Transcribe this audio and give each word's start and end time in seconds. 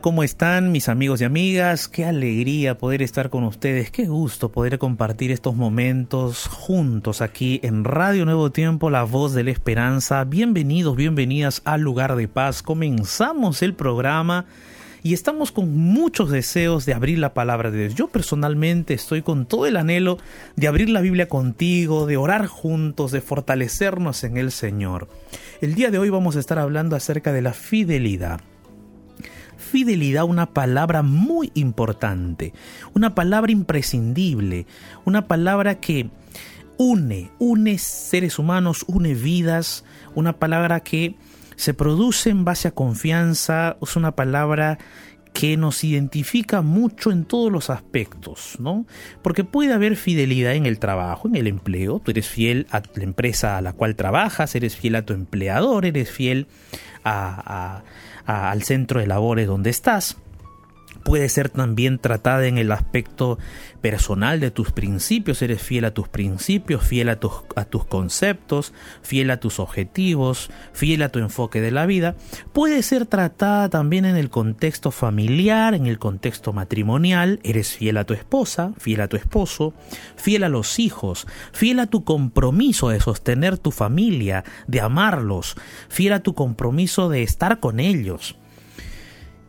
¿cómo 0.00 0.24
están 0.24 0.72
mis 0.72 0.88
amigos 0.88 1.20
y 1.20 1.24
amigas? 1.24 1.88
Qué 1.88 2.04
alegría 2.04 2.78
poder 2.78 3.02
estar 3.02 3.30
con 3.30 3.44
ustedes, 3.44 3.90
qué 3.90 4.06
gusto 4.06 4.50
poder 4.50 4.78
compartir 4.78 5.30
estos 5.30 5.54
momentos 5.54 6.46
juntos 6.48 7.20
aquí 7.20 7.60
en 7.62 7.84
Radio 7.84 8.24
Nuevo 8.24 8.50
Tiempo, 8.50 8.90
la 8.90 9.04
voz 9.04 9.34
de 9.34 9.44
la 9.44 9.50
esperanza. 9.50 10.24
Bienvenidos, 10.24 10.96
bienvenidas 10.96 11.62
al 11.64 11.82
lugar 11.82 12.16
de 12.16 12.26
paz. 12.26 12.62
Comenzamos 12.62 13.62
el 13.62 13.74
programa 13.74 14.46
y 15.02 15.14
estamos 15.14 15.52
con 15.52 15.76
muchos 15.76 16.30
deseos 16.30 16.86
de 16.86 16.94
abrir 16.94 17.18
la 17.18 17.34
palabra 17.34 17.70
de 17.70 17.78
Dios. 17.78 17.94
Yo 17.94 18.08
personalmente 18.08 18.94
estoy 18.94 19.22
con 19.22 19.46
todo 19.46 19.66
el 19.66 19.76
anhelo 19.76 20.18
de 20.56 20.66
abrir 20.66 20.88
la 20.88 21.02
Biblia 21.02 21.28
contigo, 21.28 22.06
de 22.06 22.16
orar 22.16 22.46
juntos, 22.46 23.12
de 23.12 23.20
fortalecernos 23.20 24.24
en 24.24 24.38
el 24.38 24.50
Señor. 24.50 25.08
El 25.60 25.74
día 25.74 25.90
de 25.90 25.98
hoy 25.98 26.08
vamos 26.08 26.36
a 26.36 26.40
estar 26.40 26.58
hablando 26.58 26.96
acerca 26.96 27.32
de 27.32 27.42
la 27.42 27.52
fidelidad 27.52 28.40
fidelidad 29.74 30.22
una 30.22 30.46
palabra 30.46 31.02
muy 31.02 31.50
importante, 31.54 32.52
una 32.94 33.16
palabra 33.16 33.50
imprescindible, 33.50 34.68
una 35.04 35.26
palabra 35.26 35.80
que 35.80 36.10
une, 36.78 37.32
une 37.40 37.76
seres 37.78 38.38
humanos, 38.38 38.84
une 38.86 39.14
vidas, 39.14 39.84
una 40.14 40.34
palabra 40.34 40.78
que 40.78 41.16
se 41.56 41.74
produce 41.74 42.30
en 42.30 42.44
base 42.44 42.68
a 42.68 42.70
confianza, 42.70 43.76
es 43.82 43.96
una 43.96 44.12
palabra 44.12 44.78
que 45.34 45.56
nos 45.56 45.82
identifica 45.82 46.62
mucho 46.62 47.10
en 47.10 47.24
todos 47.24 47.50
los 47.50 47.68
aspectos, 47.68 48.56
¿no? 48.60 48.86
Porque 49.20 49.42
puede 49.42 49.72
haber 49.72 49.96
fidelidad 49.96 50.54
en 50.54 50.64
el 50.64 50.78
trabajo, 50.78 51.26
en 51.26 51.34
el 51.34 51.48
empleo, 51.48 51.98
tú 51.98 52.12
eres 52.12 52.28
fiel 52.28 52.68
a 52.70 52.82
la 52.94 53.02
empresa 53.02 53.58
a 53.58 53.60
la 53.60 53.72
cual 53.72 53.96
trabajas, 53.96 54.54
eres 54.54 54.76
fiel 54.76 54.94
a 54.94 55.04
tu 55.04 55.12
empleador, 55.12 55.86
eres 55.86 56.08
fiel 56.08 56.46
a, 57.04 57.82
al 58.24 58.62
centro 58.62 59.00
de 59.00 59.08
labores 59.08 59.48
donde 59.48 59.70
estás. 59.70 60.16
Puede 61.04 61.28
ser 61.28 61.50
también 61.50 61.98
tratada 61.98 62.46
en 62.46 62.56
el 62.56 62.72
aspecto 62.72 63.38
personal 63.82 64.40
de 64.40 64.50
tus 64.50 64.72
principios, 64.72 65.42
eres 65.42 65.60
fiel 65.60 65.84
a 65.84 65.92
tus 65.92 66.08
principios, 66.08 66.82
fiel 66.82 67.10
a 67.10 67.20
tus, 67.20 67.84
conceptos, 67.90 68.72
fiel 69.02 69.30
a 69.30 69.38
tus 69.38 69.60
objetivos, 69.60 70.50
fiel 70.72 71.02
a 71.02 71.10
tu 71.10 71.18
enfoque 71.18 71.60
de 71.60 71.70
la 71.70 71.84
vida. 71.84 72.16
Puede 72.54 72.82
ser 72.82 73.04
tratada 73.04 73.68
también 73.68 74.06
en 74.06 74.16
el 74.16 74.30
contexto 74.30 74.90
familiar, 74.90 75.74
en 75.74 75.84
el 75.86 75.98
contexto 75.98 76.54
matrimonial, 76.54 77.38
eres 77.42 77.76
fiel 77.76 77.98
a 77.98 78.04
tu 78.04 78.14
esposa, 78.14 78.72
fiel 78.78 79.02
a 79.02 79.08
tu 79.08 79.18
esposo, 79.18 79.74
fiel 80.16 80.42
a 80.44 80.48
los 80.48 80.78
hijos, 80.78 81.26
fiel 81.52 81.80
a 81.80 81.86
tu 81.86 82.04
compromiso 82.04 82.88
de 82.88 83.00
sostener 83.00 83.58
tu 83.58 83.72
familia, 83.72 84.42
de 84.66 84.80
amarlos, 84.80 85.54
fiel 85.90 86.14
a 86.14 86.20
tu 86.20 86.34
compromiso 86.34 87.10
de 87.10 87.22
estar 87.22 87.60
con 87.60 87.78
ellos. 87.78 88.38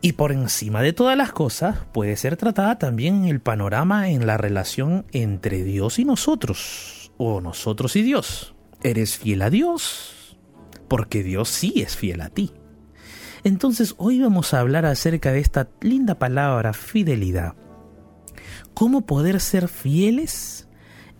Y 0.00 0.12
por 0.12 0.32
encima 0.32 0.82
de 0.82 0.92
todas 0.92 1.16
las 1.16 1.32
cosas 1.32 1.78
puede 1.92 2.16
ser 2.16 2.36
tratada 2.36 2.78
también 2.78 3.24
el 3.24 3.40
panorama 3.40 4.10
en 4.10 4.26
la 4.26 4.36
relación 4.36 5.06
entre 5.12 5.64
Dios 5.64 5.98
y 5.98 6.04
nosotros, 6.04 7.12
o 7.16 7.40
nosotros 7.40 7.96
y 7.96 8.02
Dios. 8.02 8.54
¿Eres 8.82 9.18
fiel 9.18 9.42
a 9.42 9.50
Dios? 9.50 10.38
Porque 10.88 11.22
Dios 11.22 11.48
sí 11.48 11.74
es 11.76 11.96
fiel 11.96 12.20
a 12.20 12.28
ti. 12.28 12.52
Entonces 13.42 13.94
hoy 13.98 14.20
vamos 14.20 14.54
a 14.54 14.60
hablar 14.60 14.86
acerca 14.86 15.32
de 15.32 15.40
esta 15.40 15.68
linda 15.80 16.18
palabra 16.18 16.72
fidelidad. 16.72 17.54
¿Cómo 18.74 19.06
poder 19.06 19.40
ser 19.40 19.68
fieles 19.68 20.68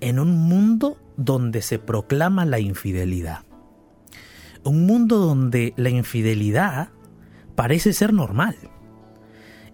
en 0.01 0.19
un 0.19 0.37
mundo 0.37 0.99
donde 1.17 1.63
se 1.63 1.79
proclama 1.79 2.45
la 2.45 2.59
infidelidad? 2.59 3.45
Un 4.65 4.87
mundo 4.87 5.19
donde 5.19 5.73
la 5.77 5.89
infidelidad 5.89 6.91
parece 7.57 7.93
ser 7.93 8.13
normal. 8.13 8.55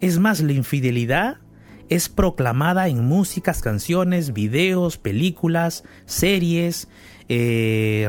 Es 0.00 0.18
más, 0.18 0.40
la 0.40 0.52
infidelidad 0.52 1.36
es 1.90 2.08
proclamada 2.08 2.88
en 2.88 3.04
músicas, 3.04 3.60
canciones, 3.60 4.32
videos, 4.32 4.96
películas, 4.96 5.84
series, 6.06 6.88
eh, 7.28 8.08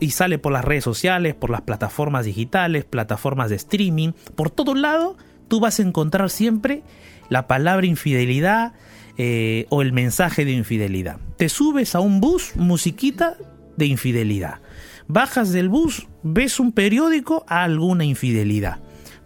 y 0.00 0.10
sale 0.10 0.38
por 0.38 0.52
las 0.52 0.64
redes 0.64 0.84
sociales, 0.84 1.34
por 1.34 1.50
las 1.50 1.62
plataformas 1.62 2.26
digitales, 2.26 2.84
plataformas 2.84 3.50
de 3.50 3.56
streaming, 3.56 4.12
por 4.36 4.50
todo 4.50 4.74
lado, 4.74 5.16
tú 5.48 5.58
vas 5.58 5.80
a 5.80 5.82
encontrar 5.82 6.30
siempre 6.30 6.82
la 7.28 7.46
palabra 7.48 7.86
infidelidad 7.86 8.74
eh, 9.18 9.66
o 9.68 9.82
el 9.82 9.92
mensaje 9.92 10.44
de 10.44 10.52
infidelidad. 10.52 11.18
Te 11.36 11.48
subes 11.48 11.94
a 11.94 12.00
un 12.00 12.20
bus, 12.20 12.54
musiquita 12.56 13.36
de 13.76 13.86
infidelidad. 13.86 14.60
Bajas 15.08 15.52
del 15.52 15.68
bus, 15.68 16.06
ves 16.22 16.60
un 16.60 16.72
periódico, 16.72 17.44
alguna 17.48 18.04
infidelidad 18.04 18.83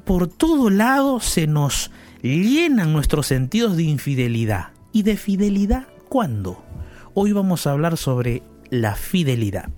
por 0.08 0.26
todo 0.26 0.70
lado 0.70 1.20
se 1.20 1.46
nos 1.46 1.90
llenan 2.22 2.94
nuestros 2.94 3.26
sentidos 3.26 3.76
de 3.76 3.82
infidelidad. 3.82 4.68
¿Y 4.90 5.02
de 5.02 5.18
fidelidad 5.18 5.86
cuándo? 6.08 6.64
Hoy 7.12 7.32
vamos 7.32 7.66
a 7.66 7.72
hablar 7.72 7.98
sobre 7.98 8.42
la 8.70 8.94
fidelidad. 8.94 9.68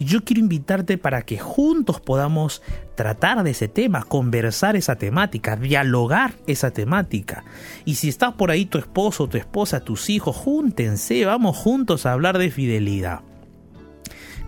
Y 0.00 0.06
yo 0.06 0.24
quiero 0.24 0.40
invitarte 0.40 0.98
para 0.98 1.22
que 1.22 1.38
juntos 1.38 2.00
podamos 2.00 2.62
tratar 2.96 3.44
de 3.44 3.52
ese 3.52 3.68
tema, 3.68 4.02
conversar 4.02 4.74
esa 4.74 4.96
temática, 4.96 5.54
dialogar 5.54 6.34
esa 6.48 6.72
temática. 6.72 7.44
Y 7.84 7.94
si 7.94 8.08
estás 8.08 8.34
por 8.34 8.50
ahí 8.50 8.66
tu 8.66 8.76
esposo, 8.76 9.28
tu 9.28 9.38
esposa, 9.38 9.84
tus 9.84 10.10
hijos, 10.10 10.34
júntense, 10.34 11.24
vamos 11.26 11.56
juntos 11.56 12.06
a 12.06 12.12
hablar 12.12 12.38
de 12.38 12.50
fidelidad. 12.50 13.20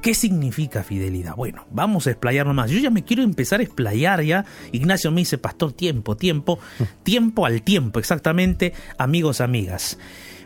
¿Qué 0.02 0.14
significa 0.14 0.82
fidelidad? 0.82 1.36
Bueno, 1.36 1.64
vamos 1.70 2.08
a 2.08 2.10
explayarnos 2.10 2.56
más. 2.56 2.68
Yo 2.72 2.80
ya 2.80 2.90
me 2.90 3.04
quiero 3.04 3.22
empezar 3.22 3.60
a 3.60 3.62
explayar 3.62 4.20
ya. 4.22 4.44
Ignacio 4.72 5.12
me 5.12 5.20
dice, 5.20 5.38
pastor, 5.38 5.72
tiempo, 5.72 6.16
tiempo, 6.16 6.58
tiempo 7.04 7.46
al 7.46 7.62
tiempo, 7.62 8.00
exactamente, 8.00 8.72
amigos, 8.98 9.40
amigas. 9.40 10.00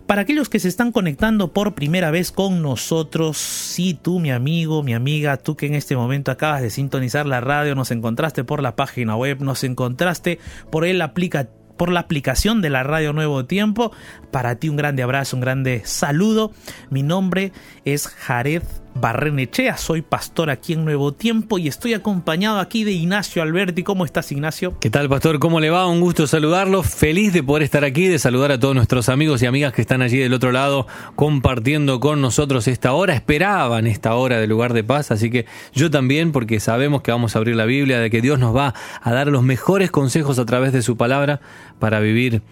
Para 0.06 0.20
aquellos 0.20 0.50
que 0.50 0.60
se 0.60 0.68
están 0.68 0.92
conectando 0.92 1.54
por 1.54 1.74
primera 1.74 2.10
vez 2.10 2.32
con 2.32 2.60
nosotros, 2.60 3.38
sí, 3.38 3.98
tú, 4.00 4.20
mi 4.20 4.30
amigo, 4.30 4.82
mi 4.82 4.92
amiga, 4.92 5.38
tú 5.38 5.56
que 5.56 5.66
en 5.66 5.74
este 5.74 5.96
momento 5.96 6.30
acabas 6.30 6.60
de 6.60 6.68
sintonizar 6.68 7.24
la 7.24 7.40
radio, 7.40 7.74
nos 7.74 7.90
encontraste 7.90 8.44
por 8.44 8.62
la 8.62 8.76
página 8.76 9.16
web, 9.16 9.40
nos 9.40 9.64
encontraste 9.64 10.38
por 10.70 10.84
el 10.84 11.00
aplicativo 11.00 11.56
por 11.76 11.90
la 11.90 12.00
aplicación 12.00 12.62
de 12.62 12.70
la 12.70 12.84
Radio 12.84 13.12
Nuevo 13.12 13.44
Tiempo. 13.44 13.92
Para 14.30 14.56
ti 14.56 14.70
un 14.70 14.76
grande 14.76 15.02
abrazo, 15.02 15.36
un 15.36 15.42
grande 15.42 15.82
saludo. 15.84 16.52
Mi 16.88 17.02
nombre 17.02 17.52
es 17.84 18.06
Jared 18.06 18.62
Barrenechea, 19.00 19.76
soy 19.76 20.00
pastor 20.00 20.48
aquí 20.48 20.72
en 20.72 20.84
Nuevo 20.84 21.12
Tiempo 21.12 21.58
y 21.58 21.68
estoy 21.68 21.92
acompañado 21.92 22.60
aquí 22.60 22.82
de 22.82 22.92
Ignacio 22.92 23.42
Alberti. 23.42 23.82
¿Cómo 23.82 24.04
estás, 24.04 24.32
Ignacio? 24.32 24.78
¿Qué 24.80 24.88
tal, 24.88 25.08
pastor? 25.08 25.38
¿Cómo 25.38 25.60
le 25.60 25.68
va? 25.68 25.86
Un 25.86 26.00
gusto 26.00 26.26
saludarlo. 26.26 26.82
Feliz 26.82 27.32
de 27.34 27.42
poder 27.42 27.62
estar 27.62 27.84
aquí, 27.84 28.06
de 28.06 28.18
saludar 28.18 28.52
a 28.52 28.58
todos 28.58 28.74
nuestros 28.74 29.08
amigos 29.08 29.42
y 29.42 29.46
amigas 29.46 29.74
que 29.74 29.82
están 29.82 30.00
allí 30.00 30.18
del 30.18 30.32
otro 30.32 30.50
lado 30.50 30.86
compartiendo 31.14 32.00
con 32.00 32.22
nosotros 32.22 32.68
esta 32.68 32.94
hora. 32.94 33.14
Esperaban 33.14 33.86
esta 33.86 34.14
hora 34.14 34.38
del 34.38 34.48
lugar 34.48 34.72
de 34.72 34.82
paz, 34.82 35.10
así 35.10 35.30
que 35.30 35.44
yo 35.74 35.90
también, 35.90 36.32
porque 36.32 36.58
sabemos 36.58 37.02
que 37.02 37.10
vamos 37.10 37.36
a 37.36 37.38
abrir 37.38 37.54
la 37.54 37.66
Biblia, 37.66 38.00
de 38.00 38.08
que 38.08 38.22
Dios 38.22 38.38
nos 38.38 38.56
va 38.56 38.74
a 39.02 39.12
dar 39.12 39.28
los 39.28 39.42
mejores 39.42 39.90
consejos 39.90 40.38
a 40.38 40.46
través 40.46 40.72
de 40.72 40.80
su 40.80 40.96
palabra 40.96 41.40
para 41.78 42.00
vivir 42.00 42.42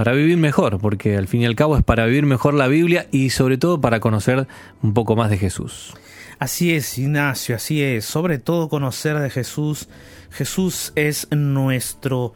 para 0.00 0.12
vivir 0.12 0.38
mejor, 0.38 0.80
porque 0.80 1.18
al 1.18 1.28
fin 1.28 1.42
y 1.42 1.44
al 1.44 1.54
cabo 1.54 1.76
es 1.76 1.84
para 1.84 2.06
vivir 2.06 2.24
mejor 2.24 2.54
la 2.54 2.68
Biblia 2.68 3.06
y 3.10 3.28
sobre 3.28 3.58
todo 3.58 3.82
para 3.82 4.00
conocer 4.00 4.48
un 4.82 4.94
poco 4.94 5.14
más 5.14 5.28
de 5.28 5.36
Jesús. 5.36 5.92
Así 6.38 6.72
es, 6.72 6.96
Ignacio, 6.96 7.54
así 7.54 7.82
es, 7.82 8.06
sobre 8.06 8.38
todo 8.38 8.70
conocer 8.70 9.18
de 9.18 9.28
Jesús. 9.28 9.90
Jesús 10.30 10.94
es 10.96 11.28
nuestro 11.30 12.32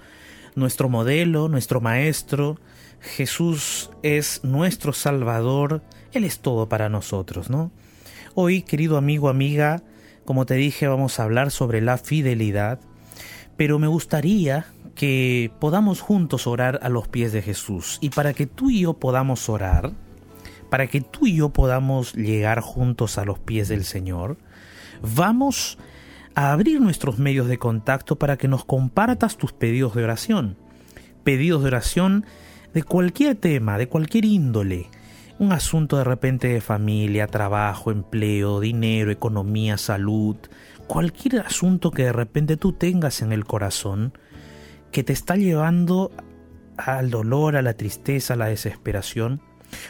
nuestro 0.54 0.90
modelo, 0.90 1.48
nuestro 1.48 1.80
maestro. 1.80 2.58
Jesús 3.00 3.88
es 4.02 4.44
nuestro 4.44 4.92
salvador. 4.92 5.80
Él 6.12 6.24
es 6.24 6.40
todo 6.40 6.68
para 6.68 6.90
nosotros, 6.90 7.48
¿no? 7.48 7.70
Hoy, 8.34 8.60
querido 8.60 8.98
amigo, 8.98 9.30
amiga, 9.30 9.82
como 10.26 10.44
te 10.44 10.52
dije, 10.56 10.86
vamos 10.86 11.18
a 11.18 11.22
hablar 11.22 11.50
sobre 11.50 11.80
la 11.80 11.96
fidelidad, 11.96 12.78
pero 13.56 13.78
me 13.78 13.86
gustaría 13.86 14.66
que 14.94 15.50
podamos 15.60 16.00
juntos 16.00 16.46
orar 16.46 16.80
a 16.82 16.88
los 16.88 17.08
pies 17.08 17.32
de 17.32 17.42
Jesús. 17.42 17.98
Y 18.00 18.10
para 18.10 18.32
que 18.32 18.46
tú 18.46 18.70
y 18.70 18.80
yo 18.80 18.94
podamos 18.94 19.48
orar, 19.48 19.92
para 20.70 20.86
que 20.86 21.00
tú 21.00 21.26
y 21.26 21.36
yo 21.36 21.50
podamos 21.50 22.14
llegar 22.14 22.60
juntos 22.60 23.18
a 23.18 23.24
los 23.24 23.38
pies 23.38 23.68
del 23.68 23.84
Señor, 23.84 24.38
vamos 25.02 25.78
a 26.34 26.52
abrir 26.52 26.80
nuestros 26.80 27.18
medios 27.18 27.46
de 27.48 27.58
contacto 27.58 28.16
para 28.16 28.36
que 28.36 28.48
nos 28.48 28.64
compartas 28.64 29.36
tus 29.36 29.52
pedidos 29.52 29.94
de 29.94 30.04
oración. 30.04 30.56
Pedidos 31.22 31.62
de 31.62 31.68
oración 31.68 32.24
de 32.72 32.82
cualquier 32.82 33.36
tema, 33.36 33.78
de 33.78 33.88
cualquier 33.88 34.24
índole. 34.24 34.88
Un 35.38 35.52
asunto 35.52 35.96
de 35.96 36.04
repente 36.04 36.48
de 36.48 36.60
familia, 36.60 37.26
trabajo, 37.26 37.90
empleo, 37.90 38.60
dinero, 38.60 39.10
economía, 39.10 39.78
salud, 39.78 40.36
cualquier 40.86 41.40
asunto 41.40 41.90
que 41.90 42.04
de 42.04 42.12
repente 42.12 42.56
tú 42.56 42.72
tengas 42.72 43.22
en 43.22 43.32
el 43.32 43.44
corazón, 43.44 44.12
que 44.94 45.02
te 45.02 45.12
está 45.12 45.34
llevando 45.34 46.12
al 46.76 47.10
dolor, 47.10 47.56
a 47.56 47.62
la 47.62 47.74
tristeza, 47.74 48.34
a 48.34 48.36
la 48.36 48.46
desesperación, 48.46 49.42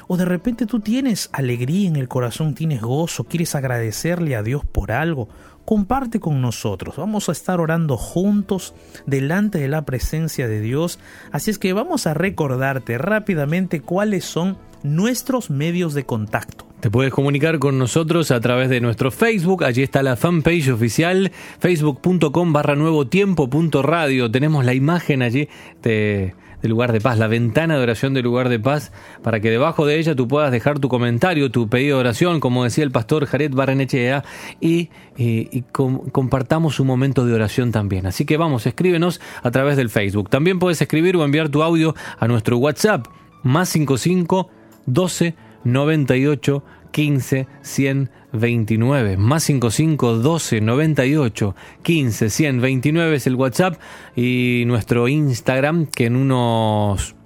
O 0.08 0.16
de 0.16 0.24
repente 0.24 0.64
tú 0.64 0.80
tienes 0.80 1.28
alegría 1.34 1.88
en 1.88 1.96
el 1.96 2.08
corazón, 2.08 2.54
tienes 2.54 2.80
gozo, 2.80 3.24
quieres 3.24 3.54
agradecerle 3.54 4.34
a 4.34 4.42
Dios 4.42 4.64
por 4.64 4.92
algo. 4.92 5.28
Comparte 5.66 6.20
con 6.20 6.40
nosotros. 6.40 6.96
Vamos 6.96 7.28
a 7.28 7.32
estar 7.32 7.60
orando 7.60 7.98
juntos 7.98 8.74
delante 9.04 9.58
de 9.58 9.68
la 9.68 9.84
presencia 9.84 10.48
de 10.48 10.62
Dios. 10.62 10.98
Así 11.32 11.50
es 11.50 11.58
que 11.58 11.74
vamos 11.74 12.06
a 12.06 12.14
recordarte 12.14 12.96
rápidamente 12.96 13.82
cuáles 13.82 14.24
son 14.24 14.56
nuestros 14.84 15.50
medios 15.50 15.94
de 15.94 16.04
contacto. 16.04 16.66
Te 16.80 16.90
puedes 16.90 17.14
comunicar 17.14 17.58
con 17.58 17.78
nosotros 17.78 18.30
a 18.30 18.40
través 18.40 18.68
de 18.68 18.82
nuestro 18.82 19.10
Facebook, 19.10 19.64
allí 19.64 19.82
está 19.82 20.02
la 20.02 20.16
fanpage 20.16 20.68
oficial, 20.68 21.32
facebook.com 21.58 22.52
barra 22.52 22.76
nuevo 22.76 23.06
tiempo. 23.06 23.48
Tenemos 24.30 24.64
la 24.66 24.74
imagen 24.74 25.22
allí 25.22 25.48
de, 25.82 26.34
lugar 26.62 26.92
de 26.92 27.00
paz, 27.00 27.18
la 27.18 27.26
ventana 27.26 27.78
de 27.78 27.82
oración 27.82 28.12
del 28.12 28.24
lugar 28.24 28.50
de 28.50 28.60
paz, 28.60 28.92
para 29.22 29.40
que 29.40 29.48
debajo 29.48 29.86
de 29.86 29.98
ella 29.98 30.14
tú 30.14 30.28
puedas 30.28 30.52
dejar 30.52 30.78
tu 30.78 30.90
comentario, 30.90 31.50
tu 31.50 31.70
pedido 31.70 31.96
de 31.96 32.00
oración, 32.00 32.38
como 32.38 32.64
decía 32.64 32.84
el 32.84 32.90
pastor 32.90 33.24
Jared 33.24 33.54
Barrenechea, 33.54 34.22
y, 34.60 34.90
y, 35.16 35.62
compartamos 35.72 36.80
un 36.80 36.86
momento 36.86 37.24
de 37.24 37.32
oración 37.32 37.72
también. 37.72 38.04
Así 38.04 38.26
que 38.26 38.36
vamos, 38.36 38.66
escríbenos 38.66 39.22
a 39.42 39.50
través 39.50 39.78
del 39.78 39.88
Facebook. 39.88 40.28
También 40.28 40.58
puedes 40.58 40.82
escribir 40.82 41.16
o 41.16 41.24
enviar 41.24 41.48
tu 41.48 41.62
audio 41.62 41.94
a 42.18 42.28
nuestro 42.28 42.58
WhatsApp, 42.58 43.06
más 43.42 43.70
55 43.70 44.50
12 44.86 45.34
98 45.64 46.62
15 46.90 47.46
129 47.62 49.16
más 49.16 49.42
55 49.44 50.14
12 50.18 50.60
98 50.60 51.56
15 51.82 52.30
129 52.30 53.16
es 53.16 53.26
el 53.26 53.34
WhatsApp 53.34 53.80
y 54.14 54.64
nuestro 54.66 55.08
Instagram 55.08 55.86
que 55.86 56.06
en 56.06 56.16
unos 56.16 57.16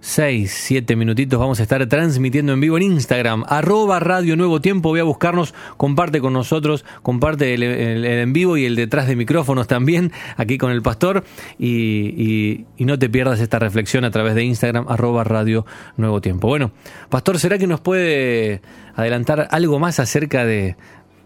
6, 0.00 0.50
7 0.50 0.94
minutitos 0.94 1.40
vamos 1.40 1.58
a 1.58 1.64
estar 1.64 1.84
transmitiendo 1.86 2.52
en 2.52 2.60
vivo 2.60 2.76
en 2.76 2.84
Instagram, 2.84 3.44
arroba 3.48 3.98
Radio 3.98 4.36
Nuevo 4.36 4.60
Tiempo, 4.60 4.90
voy 4.90 5.00
a 5.00 5.04
buscarnos, 5.04 5.54
comparte 5.76 6.20
con 6.20 6.32
nosotros, 6.32 6.84
comparte 7.02 7.54
el, 7.54 7.62
en 8.04 8.32
vivo 8.32 8.56
y 8.56 8.64
el 8.64 8.76
detrás 8.76 9.08
de 9.08 9.16
micrófonos 9.16 9.66
también, 9.66 10.12
aquí 10.36 10.56
con 10.56 10.70
el 10.70 10.82
pastor, 10.82 11.24
y, 11.58 12.64
no 12.78 12.98
te 12.98 13.10
pierdas 13.10 13.40
esta 13.40 13.58
reflexión 13.58 14.04
a 14.04 14.10
través 14.10 14.34
de 14.34 14.44
Instagram, 14.44 14.86
arroba 14.88 15.24
Radio 15.24 15.66
Nuevo 15.96 16.20
Tiempo. 16.20 16.48
Bueno, 16.48 16.72
pastor, 17.10 17.38
¿será 17.38 17.58
que 17.58 17.66
nos 17.66 17.80
puede 17.80 18.62
adelantar 18.94 19.48
algo 19.50 19.78
más 19.78 19.98
acerca 19.98 20.46
de, 20.46 20.76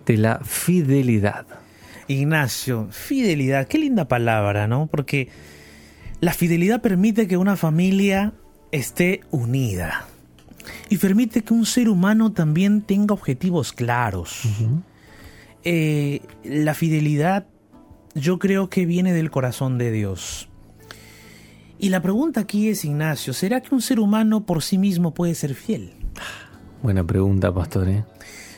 de 0.07 0.17
la 0.17 0.41
fidelidad? 0.43 1.47
Ignacio, 2.09 2.89
fidelidad, 2.91 3.69
qué 3.69 3.79
linda 3.79 4.09
palabra, 4.09 4.67
¿no? 4.67 4.89
Porque 4.91 5.29
la 6.21 6.33
fidelidad 6.33 6.81
permite 6.81 7.29
que 7.29 7.37
una 7.37 7.57
familia 7.57 8.33
esté 8.73 9.21
unida 9.31 10.07
y 10.89 10.99
permite 10.99 11.43
que 11.43 11.55
un 11.55 11.67
ser 11.67 11.89
humano 11.89 12.33
también 12.33 12.83
tenga 12.83 13.15
objetivos 13.15 13.73
claros. 13.73 14.43
Eh, 15.65 16.23
la 16.43 16.75
fidelidad 16.75 17.47
yo 18.15 18.39
creo 18.39 18.69
que 18.69 18.87
viene 18.87 19.13
del 19.13 19.31
corazón 19.31 19.79
de 19.79 19.93
Dios. 19.93 20.49
Y 21.79 21.89
la 21.89 22.01
pregunta 22.01 22.41
aquí 22.41 22.69
es, 22.69 22.85
Ignacio, 22.85 23.33
¿será 23.33 23.61
que 23.61 23.75
un 23.75 23.83
ser 23.83 24.01
humano 24.01 24.45
por 24.45 24.63
sí 24.63 24.79
mismo 24.79 25.15
puede 25.15 25.35
ser 25.35 25.55
fiel? 25.55 25.95
Buena 26.83 27.05
pregunta, 27.05 27.53
pastor. 27.53 27.89
¿eh? 27.89 28.05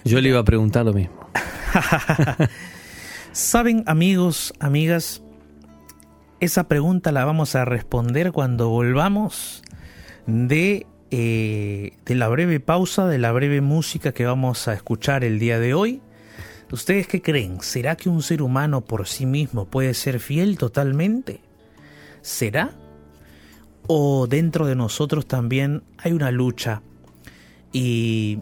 Yo 0.05 0.20
le 0.20 0.28
iba 0.28 0.40
a 0.40 0.44
preguntar 0.44 0.84
lo 0.84 0.93
mismo. 0.93 1.14
Saben, 3.32 3.82
amigos, 3.87 4.52
amigas, 4.61 5.22
esa 6.40 6.69
pregunta 6.69 7.12
la 7.12 7.25
vamos 7.25 7.55
a 7.55 7.64
responder 7.64 8.32
cuando 8.32 8.69
volvamos 8.69 9.62
de, 10.26 10.87
eh, 11.11 11.93
de 12.05 12.15
la 12.15 12.29
breve 12.29 12.61
pausa, 12.61 13.06
de 13.06 13.19
la 13.19 13.32
breve 13.32 13.61
música 13.61 14.12
que 14.12 14.26
vamos 14.26 14.69
a 14.69 14.75
escuchar 14.75 15.25
el 15.25 15.38
día 15.38 15.59
de 15.59 15.75
hoy. 15.75 16.03
¿Ustedes 16.71 17.06
qué 17.06 17.23
creen? 17.23 17.61
¿Será 17.61 17.97
que 17.97 18.09
un 18.09 18.23
ser 18.23 18.43
humano 18.43 18.81
por 18.81 19.06
sí 19.06 19.26
mismo 19.26 19.67
puede 19.67 19.94
ser 19.94 20.19
fiel 20.19 20.59
totalmente? 20.59 21.41
¿Será? 22.23 22.73
¿O 23.87 24.26
dentro 24.26 24.66
de 24.66 24.75
nosotros 24.75 25.26
también 25.26 25.83
hay 25.99 26.12
una 26.12 26.31
lucha 26.31 26.83
y, 27.73 28.40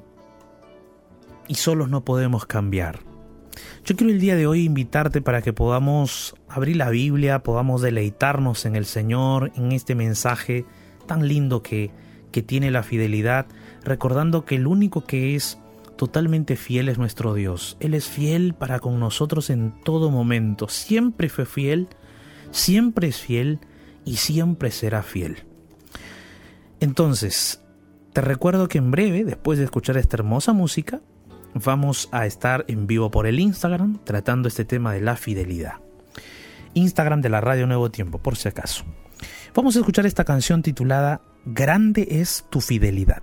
y 1.49 1.55
solos 1.57 1.91
no 1.91 2.05
podemos 2.05 2.47
cambiar? 2.47 3.01
Yo 3.85 3.97
quiero 3.97 4.13
el 4.13 4.21
día 4.21 4.37
de 4.37 4.47
hoy 4.47 4.65
invitarte 4.65 5.21
para 5.21 5.43
que 5.43 5.53
podamos 5.53 6.35
abrir 6.49 6.77
la 6.77 6.89
Biblia, 6.89 7.43
podamos 7.43 7.83
deleitarnos 7.83 8.65
en 8.65 8.77
el 8.77 8.87
Señor, 8.87 9.53
en 9.57 9.73
este 9.73 9.95
mensaje 9.95 10.65
tan 11.13 11.29
lindo 11.29 11.63
que, 11.63 11.91
que 12.31 12.41
tiene 12.41 12.71
la 12.71 12.83
fidelidad, 12.83 13.45
recordando 13.85 14.47
que 14.47 14.55
el 14.55 14.67
único 14.67 15.05
que 15.05 15.37
es 15.37 15.59
totalmente 15.99 16.57
fiel 16.57 16.89
es 16.89 16.97
nuestro 16.97 17.35
Dios. 17.35 17.77
Él 17.81 17.93
es 17.93 18.09
fiel 18.09 18.55
para 18.55 18.81
con 18.81 18.99
nosotros 18.99 19.51
en 19.51 19.75
todo 19.85 20.11
momento. 20.11 20.71
Siempre 20.71 21.29
fue 21.29 21.45
fiel, 21.45 21.89
siempre 22.51 23.09
es 23.09 23.19
fiel 23.19 23.59
y 24.07 24.17
siempre 24.17 24.71
será 24.71 25.03
fiel. 25.03 25.45
Entonces, 26.81 27.63
te 28.15 28.23
recuerdo 28.23 28.69
que 28.69 28.79
en 28.79 28.91
breve, 28.91 29.23
después 29.23 29.59
de 29.59 29.67
escuchar 29.67 29.99
esta 29.99 30.17
hermosa 30.17 30.55
música, 30.55 31.03
vamos 31.53 32.09
a 32.11 32.25
estar 32.25 32.65
en 32.69 32.87
vivo 32.87 33.11
por 33.11 33.27
el 33.27 33.39
Instagram 33.39 33.99
tratando 34.03 34.49
este 34.49 34.65
tema 34.65 34.95
de 34.95 35.03
la 35.03 35.17
fidelidad. 35.17 35.75
Instagram 36.73 37.21
de 37.21 37.29
la 37.29 37.43
Radio 37.43 37.67
Nuevo 37.67 37.91
Tiempo, 37.91 38.17
por 38.17 38.37
si 38.37 38.49
acaso. 38.49 38.87
Vamos 39.55 39.77
a 39.77 39.81
escuchar 39.81 40.07
esta 40.07 40.25
canción 40.25 40.63
titulada 40.63 41.21
Grande 41.45 42.07
es 42.09 42.47
tu 42.49 42.63
fidelidad. 42.63 43.23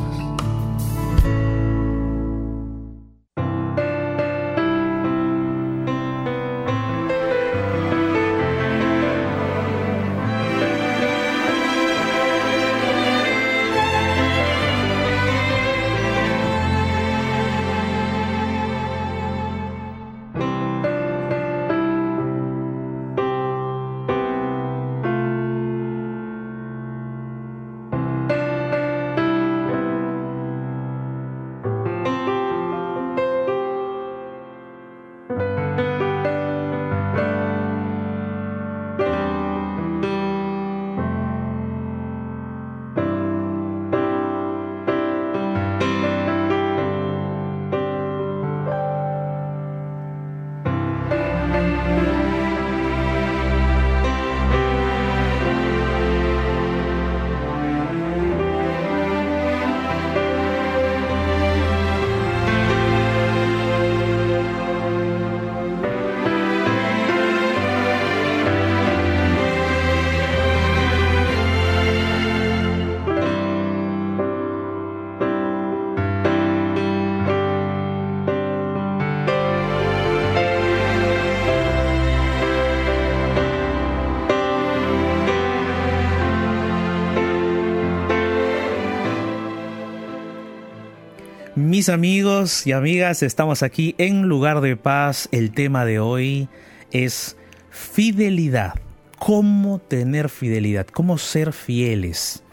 Mis 91.71 91.87
amigos 91.87 92.67
y 92.67 92.73
amigas, 92.73 93.23
estamos 93.23 93.63
aquí 93.63 93.95
en 93.97 94.23
Lugar 94.23 94.59
de 94.59 94.75
Paz. 94.75 95.29
El 95.31 95.51
tema 95.51 95.85
de 95.85 95.99
hoy 95.99 96.49
es 96.91 97.37
fidelidad. 97.69 98.73
¿Cómo 99.17 99.79
tener 99.79 100.27
fidelidad? 100.27 100.85
¿Cómo 100.87 101.17
ser 101.17 101.53
fieles? 101.53 102.43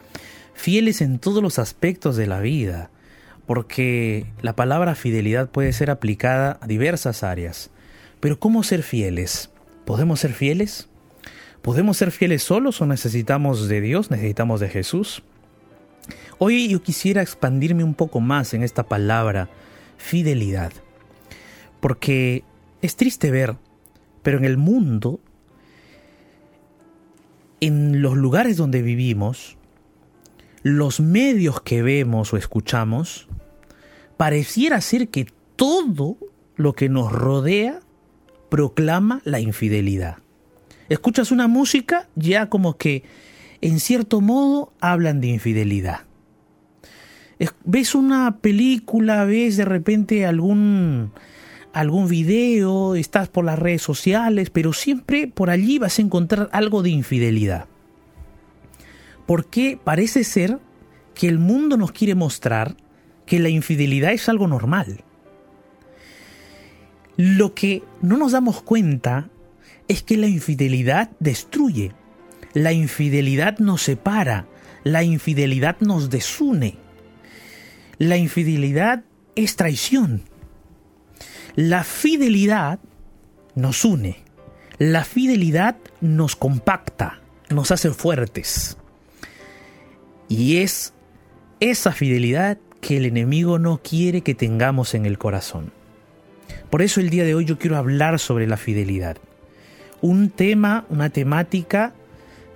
Fieles 0.54 1.00
en 1.00 1.18
todos 1.18 1.42
los 1.42 1.58
aspectos 1.58 2.14
de 2.14 2.28
la 2.28 2.38
vida, 2.38 2.92
porque 3.44 4.24
la 4.40 4.54
palabra 4.54 4.94
fidelidad 4.94 5.50
puede 5.50 5.72
ser 5.72 5.90
aplicada 5.90 6.56
a 6.60 6.68
diversas 6.68 7.24
áreas. 7.24 7.72
Pero 8.20 8.38
¿cómo 8.38 8.62
ser 8.62 8.84
fieles? 8.84 9.50
¿Podemos 9.84 10.20
ser 10.20 10.32
fieles? 10.32 10.88
¿Podemos 11.60 11.96
ser 11.96 12.12
fieles 12.12 12.44
solos 12.44 12.80
o 12.80 12.86
necesitamos 12.86 13.68
de 13.68 13.80
Dios? 13.80 14.12
¿Necesitamos 14.12 14.60
de 14.60 14.68
Jesús? 14.68 15.24
Hoy 16.40 16.68
yo 16.68 16.80
quisiera 16.80 17.20
expandirme 17.20 17.82
un 17.82 17.94
poco 17.94 18.20
más 18.20 18.54
en 18.54 18.62
esta 18.62 18.84
palabra, 18.84 19.50
fidelidad, 19.96 20.72
porque 21.80 22.44
es 22.80 22.94
triste 22.94 23.32
ver, 23.32 23.56
pero 24.22 24.38
en 24.38 24.44
el 24.44 24.56
mundo, 24.56 25.18
en 27.60 28.02
los 28.02 28.16
lugares 28.16 28.56
donde 28.56 28.82
vivimos, 28.82 29.56
los 30.62 31.00
medios 31.00 31.60
que 31.60 31.82
vemos 31.82 32.32
o 32.32 32.36
escuchamos, 32.36 33.26
pareciera 34.16 34.80
ser 34.80 35.08
que 35.08 35.26
todo 35.56 36.18
lo 36.54 36.72
que 36.74 36.88
nos 36.88 37.10
rodea 37.10 37.80
proclama 38.48 39.22
la 39.24 39.40
infidelidad. 39.40 40.18
Escuchas 40.88 41.32
una 41.32 41.48
música, 41.48 42.08
ya 42.14 42.48
como 42.48 42.76
que 42.76 43.02
en 43.60 43.80
cierto 43.80 44.20
modo 44.20 44.72
hablan 44.78 45.20
de 45.20 45.26
infidelidad 45.26 46.07
ves 47.64 47.94
una 47.94 48.38
película, 48.38 49.24
ves 49.24 49.56
de 49.56 49.64
repente 49.64 50.26
algún 50.26 51.12
algún 51.72 52.08
video, 52.08 52.94
estás 52.96 53.28
por 53.28 53.44
las 53.44 53.58
redes 53.58 53.82
sociales, 53.82 54.50
pero 54.50 54.72
siempre 54.72 55.28
por 55.28 55.50
allí 55.50 55.78
vas 55.78 55.98
a 55.98 56.02
encontrar 56.02 56.48
algo 56.52 56.82
de 56.82 56.90
infidelidad. 56.90 57.66
Porque 59.26 59.78
parece 59.82 60.24
ser 60.24 60.58
que 61.14 61.28
el 61.28 61.38
mundo 61.38 61.76
nos 61.76 61.92
quiere 61.92 62.14
mostrar 62.14 62.76
que 63.26 63.38
la 63.38 63.48
infidelidad 63.48 64.12
es 64.12 64.28
algo 64.28 64.48
normal. 64.48 65.04
Lo 67.16 67.54
que 67.54 67.82
no 68.00 68.16
nos 68.16 68.32
damos 68.32 68.62
cuenta 68.62 69.28
es 69.88 70.02
que 70.02 70.16
la 70.16 70.28
infidelidad 70.28 71.10
destruye, 71.20 71.92
la 72.54 72.72
infidelidad 72.72 73.58
nos 73.58 73.82
separa, 73.82 74.46
la 74.84 75.02
infidelidad 75.02 75.76
nos 75.80 76.10
desune. 76.10 76.78
La 77.98 78.16
infidelidad 78.16 79.02
es 79.34 79.56
traición. 79.56 80.22
La 81.56 81.82
fidelidad 81.82 82.78
nos 83.56 83.84
une. 83.84 84.18
La 84.78 85.04
fidelidad 85.04 85.76
nos 86.00 86.36
compacta, 86.36 87.20
nos 87.50 87.72
hace 87.72 87.90
fuertes. 87.90 88.78
Y 90.28 90.58
es 90.58 90.92
esa 91.58 91.90
fidelidad 91.90 92.58
que 92.80 92.98
el 92.98 93.06
enemigo 93.06 93.58
no 93.58 93.80
quiere 93.82 94.20
que 94.20 94.36
tengamos 94.36 94.94
en 94.94 95.04
el 95.04 95.18
corazón. 95.18 95.72
Por 96.70 96.82
eso 96.82 97.00
el 97.00 97.10
día 97.10 97.24
de 97.24 97.34
hoy 97.34 97.46
yo 97.46 97.58
quiero 97.58 97.76
hablar 97.76 98.20
sobre 98.20 98.46
la 98.46 98.56
fidelidad. 98.56 99.16
Un 100.00 100.30
tema, 100.30 100.86
una 100.88 101.10
temática 101.10 101.94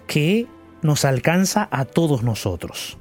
que 0.06 0.46
nos 0.82 1.04
alcanza 1.04 1.66
a 1.72 1.84
todos 1.84 2.22
nosotros. 2.22 2.98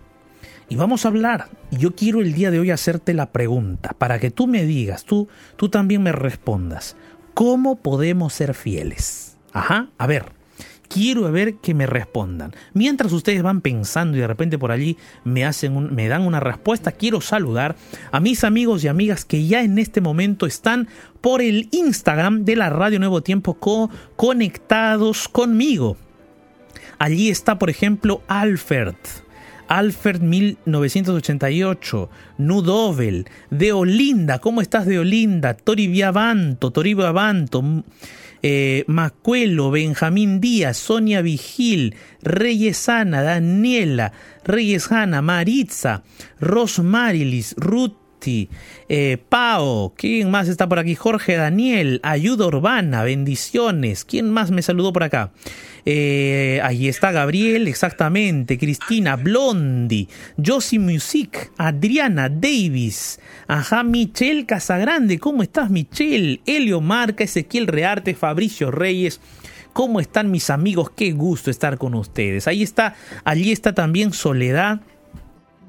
Y 0.71 0.77
vamos 0.77 1.03
a 1.03 1.09
hablar. 1.09 1.49
Yo 1.69 1.95
quiero 1.95 2.21
el 2.21 2.31
día 2.31 2.49
de 2.49 2.57
hoy 2.57 2.71
hacerte 2.71 3.13
la 3.13 3.33
pregunta 3.33 3.93
para 3.97 4.19
que 4.19 4.31
tú 4.31 4.47
me 4.47 4.63
digas, 4.63 5.03
tú, 5.03 5.27
tú 5.57 5.67
también 5.67 6.01
me 6.01 6.13
respondas. 6.13 6.95
¿Cómo 7.33 7.75
podemos 7.75 8.31
ser 8.31 8.53
fieles? 8.53 9.35
Ajá, 9.51 9.89
a 9.97 10.07
ver, 10.07 10.31
quiero 10.87 11.29
ver 11.29 11.55
que 11.55 11.73
me 11.73 11.87
respondan. 11.87 12.53
Mientras 12.73 13.11
ustedes 13.11 13.43
van 13.43 13.59
pensando 13.59 14.15
y 14.15 14.21
de 14.21 14.27
repente 14.27 14.57
por 14.57 14.71
allí 14.71 14.95
me 15.25 15.43
hacen 15.43 15.93
me 15.93 16.07
dan 16.07 16.21
una 16.21 16.39
respuesta, 16.39 16.93
quiero 16.93 17.19
saludar 17.19 17.75
a 18.13 18.21
mis 18.21 18.45
amigos 18.45 18.85
y 18.85 18.87
amigas 18.87 19.25
que 19.25 19.45
ya 19.45 19.63
en 19.63 19.77
este 19.77 19.99
momento 19.99 20.45
están 20.45 20.87
por 21.19 21.41
el 21.41 21.67
Instagram 21.71 22.45
de 22.45 22.55
la 22.55 22.69
Radio 22.69 22.97
Nuevo 22.97 23.21
Tiempo 23.21 23.57
conectados 24.15 25.27
conmigo. 25.27 25.97
Allí 26.97 27.29
está, 27.29 27.59
por 27.59 27.69
ejemplo, 27.69 28.21
Alfred. 28.29 28.95
Alfred 29.71 30.21
1988, 30.21 32.09
Nudovel, 32.39 33.25
De 33.49 33.71
Olinda, 33.71 34.39
¿cómo 34.39 34.59
estás 34.59 34.85
De 34.85 34.99
Olinda? 34.99 35.53
Tori 35.53 35.87
Viavanto, 35.87 36.71
Tori 36.71 36.93
Viavanto, 36.93 37.63
eh, 38.43 38.83
Macuelo, 38.87 39.71
Benjamín 39.71 40.41
Díaz, 40.41 40.75
Sonia 40.75 41.21
Vigil, 41.21 41.95
Reyes 42.21 42.89
Ana, 42.89 43.21
Daniela, 43.21 44.11
Reyes 44.43 44.91
Hanna, 44.91 45.21
Maritza, 45.21 46.03
Rosmarilis, 46.41 47.55
Eh, 48.23 49.17
Pao, 49.29 49.93
¿quién 49.97 50.29
más 50.29 50.47
está 50.47 50.69
por 50.69 50.79
aquí? 50.79 50.95
Jorge 50.95 51.35
Daniel, 51.35 51.99
Ayuda 52.03 52.45
Urbana, 52.45 53.03
bendiciones, 53.03 54.05
¿quién 54.05 54.29
más 54.29 54.51
me 54.51 54.61
saludó 54.61 54.93
por 54.93 55.03
acá? 55.03 55.31
Eh, 55.85 56.59
ahí 56.63 56.87
está 56.87 57.11
Gabriel, 57.11 57.67
exactamente. 57.67 58.57
Cristina, 58.57 59.15
Blondi, 59.15 60.07
Josie 60.43 60.79
Music, 60.79 61.51
Adriana 61.57 62.29
Davis, 62.29 63.19
ajá, 63.47 63.83
Michelle 63.83 64.45
Casagrande. 64.45 65.19
¿Cómo 65.19 65.41
estás, 65.41 65.69
Michelle? 65.71 66.41
Elio 66.45 66.81
Marca, 66.81 67.23
Ezequiel 67.23 67.67
Rearte, 67.67 68.13
Fabricio 68.13 68.69
Reyes. 68.69 69.19
¿Cómo 69.73 69.99
están 69.99 70.29
mis 70.29 70.49
amigos? 70.49 70.91
Qué 70.95 71.13
gusto 71.13 71.49
estar 71.49 71.77
con 71.77 71.95
ustedes. 71.95 72.47
Ahí 72.47 72.61
está, 72.61 72.95
allí 73.23 73.51
está 73.51 73.73
también 73.73 74.13
Soledad. 74.13 74.81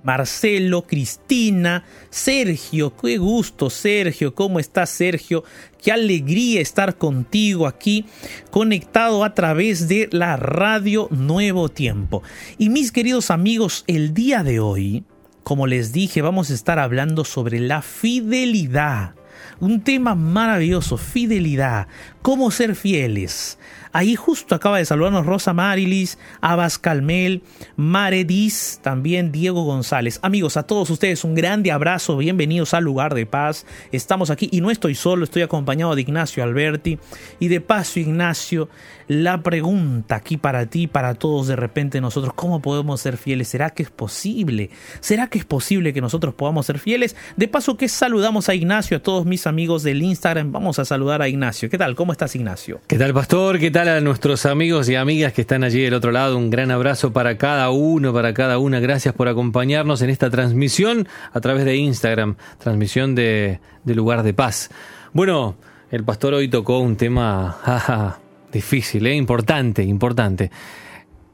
Marcelo, 0.03 0.83
Cristina, 0.83 1.85
Sergio, 2.11 2.97
qué 2.97 3.19
gusto 3.19 3.71
Sergio, 3.71 4.35
¿cómo 4.35 4.59
estás 4.59 4.91
Sergio? 4.91 5.45
Qué 5.83 5.93
alegría 5.93 6.61
estar 6.61 6.97
contigo 6.97 7.67
aquí, 7.67 8.07
conectado 8.51 9.25
a 9.25 9.35
través 9.35 9.89
de 9.89 10.09
la 10.13 10.37
radio 10.37 11.09
Nuevo 11.11 11.69
Tiempo. 11.69 12.23
Y 12.59 12.69
mis 12.69 12.93
queridos 12.93 13.31
amigos, 13.31 13.85
el 13.87 14.15
día 14.15 14.43
de 14.43 14.61
hoy, 14.61 15.05
como 15.43 15.67
les 15.67 15.93
dije, 15.93 16.23
vamos 16.23 16.51
a 16.51 16.55
estar 16.55 16.79
hablando 16.79 17.25
sobre 17.25 17.61
la 17.61 17.83
fidelidad. 17.83 19.15
Un 19.61 19.83
tema 19.83 20.15
maravilloso, 20.15 20.97
fidelidad, 20.97 21.89
cómo 22.23 22.51
ser 22.51 22.75
fieles. 22.75 23.59
Ahí 23.95 24.17
justo 24.17 24.55
acaba 24.55 24.79
de 24.79 24.87
saludarnos 24.87 25.27
Rosa 25.27 25.53
Marilis, 25.53 26.17
Abbas 26.41 26.79
Calmel, 26.79 27.43
Maredis, 27.77 28.81
también 28.83 29.33
Diego 29.33 29.65
González. 29.65 30.19
Amigos, 30.23 30.57
a 30.57 30.63
todos 30.63 30.89
ustedes 30.89 31.25
un 31.25 31.35
grande 31.35 31.73
abrazo, 31.73 32.17
bienvenidos 32.17 32.73
al 32.73 32.85
lugar 32.85 33.15
de 33.15 33.27
paz. 33.27 33.67
Estamos 33.93 34.31
aquí 34.31 34.49
y 34.51 34.63
no 34.63 34.71
estoy 34.71 34.95
solo, 34.95 35.25
estoy 35.25 35.43
acompañado 35.43 35.95
de 35.95 36.01
Ignacio 36.01 36.43
Alberti. 36.43 36.99
Y 37.39 37.49
de 37.49 37.61
paso, 37.61 38.01
Ignacio, 38.01 38.71
la 39.09 39.43
pregunta 39.43 40.17
aquí 40.17 40.39
para 40.39 40.65
ti, 40.65 40.87
para 40.87 41.15
todos 41.15 41.49
de 41.49 41.57
repente 41.57 42.01
nosotros, 42.01 42.33
¿cómo 42.33 42.63
podemos 42.63 42.99
ser 42.99 43.19
fieles? 43.19 43.49
¿Será 43.49 43.71
que 43.71 43.83
es 43.83 43.91
posible? 43.91 44.71
¿Será 45.01 45.27
que 45.27 45.39
es 45.39 45.45
posible 45.45 45.93
que 45.93 46.01
nosotros 46.01 46.33
podamos 46.33 46.65
ser 46.65 46.79
fieles? 46.79 47.15
De 47.37 47.47
paso 47.47 47.77
que 47.77 47.91
saludamos 47.91 48.49
a 48.49 48.55
Ignacio, 48.55 48.97
a 48.97 49.01
todos 49.01 49.27
mis 49.27 49.47
amigos 49.47 49.83
del 49.83 50.03
Instagram, 50.03 50.51
vamos 50.51 50.79
a 50.79 50.87
saludar 50.87 51.21
a 51.21 51.29
Ignacio. 51.29 51.69
¿Qué 51.69 51.77
tal? 51.77 51.95
¿Cómo 51.95 52.13
estás 52.13 52.35
Ignacio? 52.35 52.81
¿Qué 52.87 52.97
tal 52.97 53.13
pastor? 53.13 53.59
¿Qué 53.59 53.71
tal 53.71 53.82
a 53.89 54.01
nuestros 54.01 54.47
amigos 54.47 54.89
y 54.89 54.95
amigas 54.95 55.33
que 55.33 55.41
están 55.41 55.65
allí 55.65 55.83
del 55.83 55.95
otro 55.95 56.13
lado? 56.13 56.37
Un 56.37 56.51
gran 56.51 56.71
abrazo 56.71 57.13
para 57.13 57.37
cada 57.37 57.71
uno, 57.71 58.13
para 58.13 58.33
cada 58.33 58.59
una. 58.59 58.79
Gracias 58.81 59.13
por 59.15 59.29
acompañarnos 59.29 60.03
en 60.03 60.11
esta 60.11 60.31
transmisión 60.31 61.09
a 61.33 61.41
través 61.41 61.65
de 61.65 61.77
Instagram, 61.77 62.37
transmisión 62.59 63.15
de, 63.15 63.59
Lugar 63.85 64.23
de 64.23 64.35
Paz. 64.35 64.71
Bueno, 65.13 65.57
el 65.91 66.05
pastor 66.05 66.35
hoy 66.35 66.49
tocó 66.49 66.79
un 66.79 66.97
tema 66.97 68.19
difícil, 68.53 69.07
¿eh? 69.07 69.17
importante, 69.17 69.83
importante. 69.83 70.51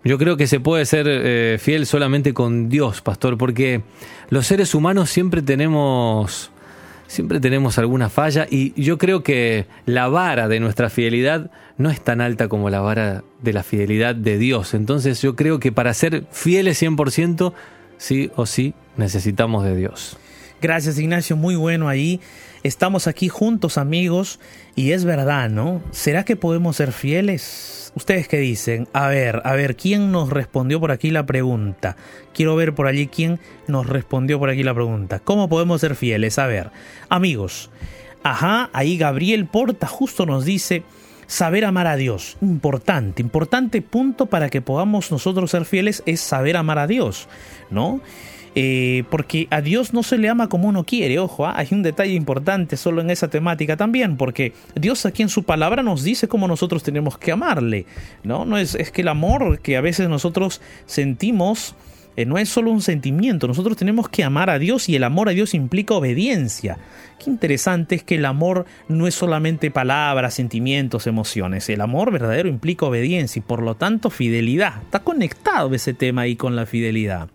Yo 0.02 0.16
creo 0.16 0.36
que 0.36 0.46
se 0.46 0.58
puede 0.58 0.86
ser 0.86 1.06
eh, 1.08 1.58
fiel 1.60 1.84
solamente 1.86 2.32
con 2.32 2.68
Dios, 2.70 3.02
pastor, 3.02 3.36
porque 3.36 3.82
los 4.30 4.46
seres 4.46 4.74
humanos 4.74 5.10
siempre 5.10 5.42
tenemos 5.42 6.50
siempre 7.08 7.40
tenemos 7.40 7.78
alguna 7.78 8.08
falla 8.08 8.46
y 8.48 8.80
yo 8.80 8.98
creo 8.98 9.24
que 9.24 9.66
la 9.86 10.06
vara 10.06 10.46
de 10.46 10.60
nuestra 10.60 10.90
fidelidad 10.90 11.50
no 11.76 11.90
es 11.90 12.00
tan 12.00 12.20
alta 12.20 12.48
como 12.48 12.70
la 12.70 12.80
vara 12.80 13.24
de 13.42 13.52
la 13.52 13.64
fidelidad 13.64 14.14
de 14.14 14.38
Dios. 14.38 14.74
Entonces 14.74 15.20
yo 15.20 15.34
creo 15.34 15.58
que 15.58 15.72
para 15.72 15.92
ser 15.94 16.26
fieles 16.30 16.80
100%, 16.80 17.52
sí 17.96 18.30
o 18.36 18.46
sí 18.46 18.74
necesitamos 18.96 19.64
de 19.64 19.74
Dios. 19.74 20.16
Gracias 20.60 20.98
Ignacio, 20.98 21.36
muy 21.36 21.56
bueno 21.56 21.88
ahí. 21.88 22.20
Estamos 22.62 23.06
aquí 23.06 23.28
juntos 23.28 23.78
amigos 23.78 24.38
y 24.74 24.92
es 24.92 25.04
verdad, 25.04 25.48
¿no? 25.48 25.82
¿Será 25.90 26.24
que 26.24 26.36
podemos 26.36 26.76
ser 26.76 26.92
fieles? 26.92 27.87
¿Ustedes 27.98 28.28
qué 28.28 28.38
dicen? 28.38 28.86
A 28.92 29.08
ver, 29.08 29.42
a 29.42 29.54
ver, 29.56 29.74
¿quién 29.74 30.12
nos 30.12 30.30
respondió 30.30 30.78
por 30.78 30.92
aquí 30.92 31.10
la 31.10 31.26
pregunta? 31.26 31.96
Quiero 32.32 32.54
ver 32.54 32.72
por 32.72 32.86
allí 32.86 33.08
quién 33.08 33.40
nos 33.66 33.88
respondió 33.88 34.38
por 34.38 34.50
aquí 34.50 34.62
la 34.62 34.72
pregunta. 34.72 35.18
¿Cómo 35.18 35.48
podemos 35.48 35.80
ser 35.80 35.96
fieles? 35.96 36.38
A 36.38 36.46
ver, 36.46 36.70
amigos. 37.08 37.70
Ajá, 38.22 38.70
ahí 38.72 38.96
Gabriel 38.98 39.46
Porta 39.46 39.88
justo 39.88 40.26
nos 40.26 40.44
dice, 40.44 40.84
saber 41.26 41.64
amar 41.64 41.88
a 41.88 41.96
Dios. 41.96 42.36
Importante, 42.40 43.20
importante 43.20 43.82
punto 43.82 44.26
para 44.26 44.48
que 44.48 44.62
podamos 44.62 45.10
nosotros 45.10 45.50
ser 45.50 45.64
fieles 45.64 46.04
es 46.06 46.20
saber 46.20 46.56
amar 46.56 46.78
a 46.78 46.86
Dios, 46.86 47.28
¿no? 47.68 48.00
Eh, 48.60 49.04
porque 49.08 49.46
a 49.50 49.60
Dios 49.60 49.92
no 49.94 50.02
se 50.02 50.18
le 50.18 50.28
ama 50.28 50.48
como 50.48 50.66
uno 50.66 50.82
quiere, 50.82 51.20
ojo, 51.20 51.46
¿ah? 51.46 51.52
hay 51.54 51.68
un 51.70 51.84
detalle 51.84 52.14
importante 52.14 52.76
solo 52.76 53.00
en 53.00 53.08
esa 53.08 53.28
temática 53.28 53.76
también, 53.76 54.16
porque 54.16 54.52
Dios 54.74 55.06
aquí 55.06 55.22
en 55.22 55.28
su 55.28 55.44
palabra 55.44 55.84
nos 55.84 56.02
dice 56.02 56.26
cómo 56.26 56.48
nosotros 56.48 56.82
tenemos 56.82 57.16
que 57.18 57.30
amarle, 57.30 57.86
¿no? 58.24 58.44
no 58.44 58.58
es, 58.58 58.74
es 58.74 58.90
que 58.90 59.02
el 59.02 59.08
amor 59.08 59.60
que 59.60 59.76
a 59.76 59.80
veces 59.80 60.08
nosotros 60.08 60.60
sentimos 60.86 61.76
eh, 62.16 62.26
no 62.26 62.36
es 62.36 62.48
solo 62.48 62.72
un 62.72 62.82
sentimiento, 62.82 63.46
nosotros 63.46 63.76
tenemos 63.76 64.08
que 64.08 64.24
amar 64.24 64.50
a 64.50 64.58
Dios 64.58 64.88
y 64.88 64.96
el 64.96 65.04
amor 65.04 65.28
a 65.28 65.32
Dios 65.34 65.54
implica 65.54 65.94
obediencia. 65.94 66.78
Qué 67.22 67.30
interesante 67.30 67.94
es 67.94 68.02
que 68.02 68.16
el 68.16 68.24
amor 68.24 68.66
no 68.88 69.06
es 69.06 69.14
solamente 69.14 69.70
palabras, 69.70 70.34
sentimientos, 70.34 71.06
emociones, 71.06 71.68
el 71.68 71.80
amor 71.80 72.10
verdadero 72.10 72.48
implica 72.48 72.86
obediencia 72.86 73.38
y 73.38 73.42
por 73.42 73.62
lo 73.62 73.76
tanto 73.76 74.10
fidelidad. 74.10 74.82
Está 74.82 74.98
conectado 75.04 75.72
ese 75.76 75.94
tema 75.94 76.22
ahí 76.22 76.34
con 76.34 76.56
la 76.56 76.66
fidelidad. 76.66 77.28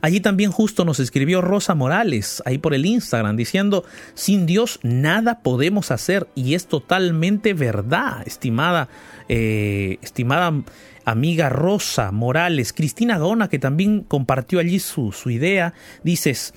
Allí 0.00 0.20
también 0.20 0.50
justo 0.50 0.84
nos 0.84 1.00
escribió 1.00 1.40
Rosa 1.40 1.74
Morales, 1.74 2.42
ahí 2.46 2.58
por 2.58 2.74
el 2.74 2.86
Instagram, 2.86 3.36
diciendo, 3.36 3.84
sin 4.14 4.46
Dios 4.46 4.78
nada 4.82 5.40
podemos 5.40 5.90
hacer 5.90 6.26
y 6.34 6.54
es 6.54 6.66
totalmente 6.66 7.54
verdad, 7.54 8.22
estimada, 8.26 8.88
eh, 9.28 9.98
estimada 10.02 10.52
amiga 11.06 11.48
Rosa 11.48 12.10
Morales, 12.10 12.72
Cristina 12.72 13.16
Gona, 13.16 13.48
que 13.48 13.60
también 13.60 14.00
compartió 14.02 14.58
allí 14.58 14.80
su, 14.80 15.12
su 15.12 15.30
idea, 15.30 15.72
dices, 16.02 16.52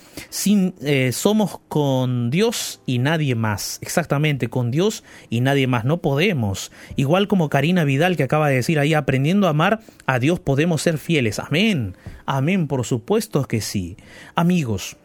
eh, 0.81 1.12
somos 1.13 1.59
con 1.69 2.31
Dios 2.31 2.81
y 2.85 2.97
nadie 2.97 3.35
más, 3.35 3.77
exactamente, 3.81 4.49
con 4.49 4.71
Dios 4.71 5.03
y 5.29 5.41
nadie 5.41 5.67
más, 5.67 5.85
no 5.85 5.99
podemos, 6.01 6.71
igual 6.95 7.27
como 7.27 7.49
Karina 7.49 7.83
Vidal 7.83 8.17
que 8.17 8.23
acaba 8.23 8.49
de 8.49 8.55
decir 8.55 8.79
ahí, 8.79 8.95
aprendiendo 8.95 9.45
a 9.47 9.51
amar 9.51 9.81
a 10.07 10.17
Dios 10.17 10.39
podemos 10.39 10.81
ser 10.81 10.97
fieles, 10.97 11.38
amén, 11.38 11.95
amén, 12.25 12.67
por 12.67 12.85
supuesto 12.85 13.45
que 13.45 13.62
sí. 13.62 13.97
Amigos, 14.33 14.97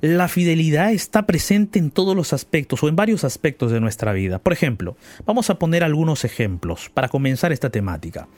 la 0.00 0.28
fidelidad 0.28 0.92
está 0.92 1.26
presente 1.26 1.78
en 1.78 1.90
todos 1.90 2.14
los 2.14 2.32
aspectos 2.32 2.82
o 2.82 2.88
en 2.88 2.96
varios 2.96 3.24
aspectos 3.24 3.72
de 3.72 3.80
nuestra 3.80 4.12
vida. 4.12 4.38
Por 4.38 4.52
ejemplo, 4.52 4.96
vamos 5.26 5.50
a 5.50 5.58
poner 5.58 5.84
algunos 5.84 6.24
ejemplos 6.24 6.90
para 6.92 7.08
comenzar 7.08 7.52
esta 7.52 7.70
temática. 7.70 8.28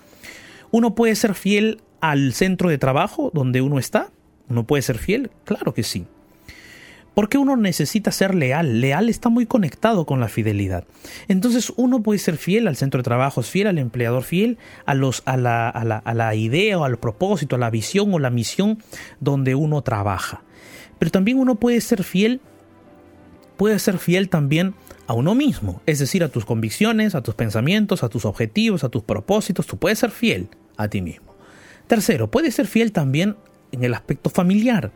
¿Uno 0.71 0.95
puede 0.95 1.15
ser 1.17 1.35
fiel 1.35 1.81
al 2.01 2.33
centro 2.33 2.71
de 2.71 2.79
trabajo 2.79 3.31
donde 3.35 3.61
uno 3.61 3.79
está? 3.79 4.11
¿Uno 4.49 4.65
puede 4.65 4.83
ser 4.83 4.99
fiel? 4.99 5.31
Claro 5.45 5.75
que 5.75 5.83
sí. 5.83 6.07
¿Por 7.15 7.29
qué 7.29 7.39
uno 7.39 7.57
necesita 7.57 8.13
ser 8.13 8.35
leal? 8.35 8.81
Leal 8.81 9.09
está 9.09 9.29
muy 9.29 9.45
conectado 9.45 10.07
con 10.07 10.21
la 10.21 10.29
fidelidad. 10.29 10.85
Entonces 11.29 11.73
uno 11.77 12.03
puede 12.03 12.21
ser 12.21 12.37
fiel 12.37 12.69
al 12.69 12.77
centro 12.77 12.99
de 12.99 13.05
trabajo, 13.05 13.43
fiel 13.43 13.67
al 13.67 13.79
empleador, 13.79 14.23
fiel 14.23 14.59
a, 14.87 14.95
los, 14.95 15.23
a, 15.27 15.37
la, 15.37 15.69
a 15.69 16.15
la 16.15 16.35
idea 16.35 16.79
o 16.79 16.85
al 16.85 16.99
propósito, 16.99 17.57
a 17.57 17.59
la 17.59 17.71
visión 17.71 18.15
o 18.15 18.19
la 18.19 18.31
misión 18.31 18.79
donde 19.19 19.55
uno 19.55 19.83
trabaja. 19.83 20.45
Pero 21.01 21.11
también 21.11 21.39
uno 21.39 21.57
puede 21.57 21.81
ser 21.81 22.05
fiel, 22.05 22.41
puede 23.57 23.79
ser 23.81 23.99
fiel 23.99 24.29
también 24.29 24.75
a 25.09 25.15
uno 25.15 25.35
mismo, 25.35 25.83
es 25.87 25.99
decir, 25.99 26.23
a 26.23 26.29
tus 26.29 26.45
convicciones, 26.45 27.17
a 27.17 27.23
tus 27.23 27.35
pensamientos, 27.35 28.05
a 28.05 28.09
tus 28.09 28.25
objetivos, 28.25 28.85
a 28.85 28.91
tus 28.91 29.03
propósitos, 29.03 29.67
tú 29.67 29.79
puedes 29.79 29.99
ser 29.99 30.11
fiel 30.11 30.49
a 30.77 30.89
ti 30.89 31.01
mismo. 31.01 31.35
Tercero, 31.87 32.31
puedes 32.31 32.55
ser 32.55 32.67
fiel 32.67 32.93
también 32.93 33.37
en 33.73 33.83
el 33.83 33.95
aspecto 33.95 34.31
familiar. 34.31 34.93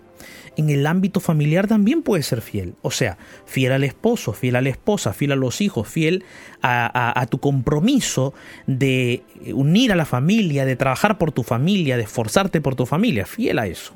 En 0.56 0.70
el 0.70 0.86
ámbito 0.86 1.20
familiar 1.20 1.66
también 1.66 2.02
puedes 2.02 2.26
ser 2.26 2.42
fiel. 2.42 2.74
O 2.82 2.90
sea, 2.90 3.18
fiel 3.46 3.72
al 3.72 3.82
esposo, 3.82 4.34
fiel 4.34 4.56
a 4.56 4.60
la 4.60 4.68
esposa, 4.68 5.14
fiel 5.14 5.32
a 5.32 5.36
los 5.36 5.60
hijos, 5.60 5.88
fiel 5.88 6.22
a, 6.62 7.18
a 7.20 7.26
tu 7.26 7.40
compromiso 7.40 8.34
de 8.66 9.22
unir 9.52 9.90
a 9.90 9.96
la 9.96 10.04
familia, 10.04 10.64
de 10.64 10.76
trabajar 10.76 11.18
por 11.18 11.32
tu 11.32 11.42
familia, 11.42 11.96
de 11.96 12.04
esforzarte 12.04 12.60
por 12.60 12.76
tu 12.76 12.86
familia. 12.86 13.26
Fiel 13.26 13.58
a 13.58 13.66
eso. 13.66 13.94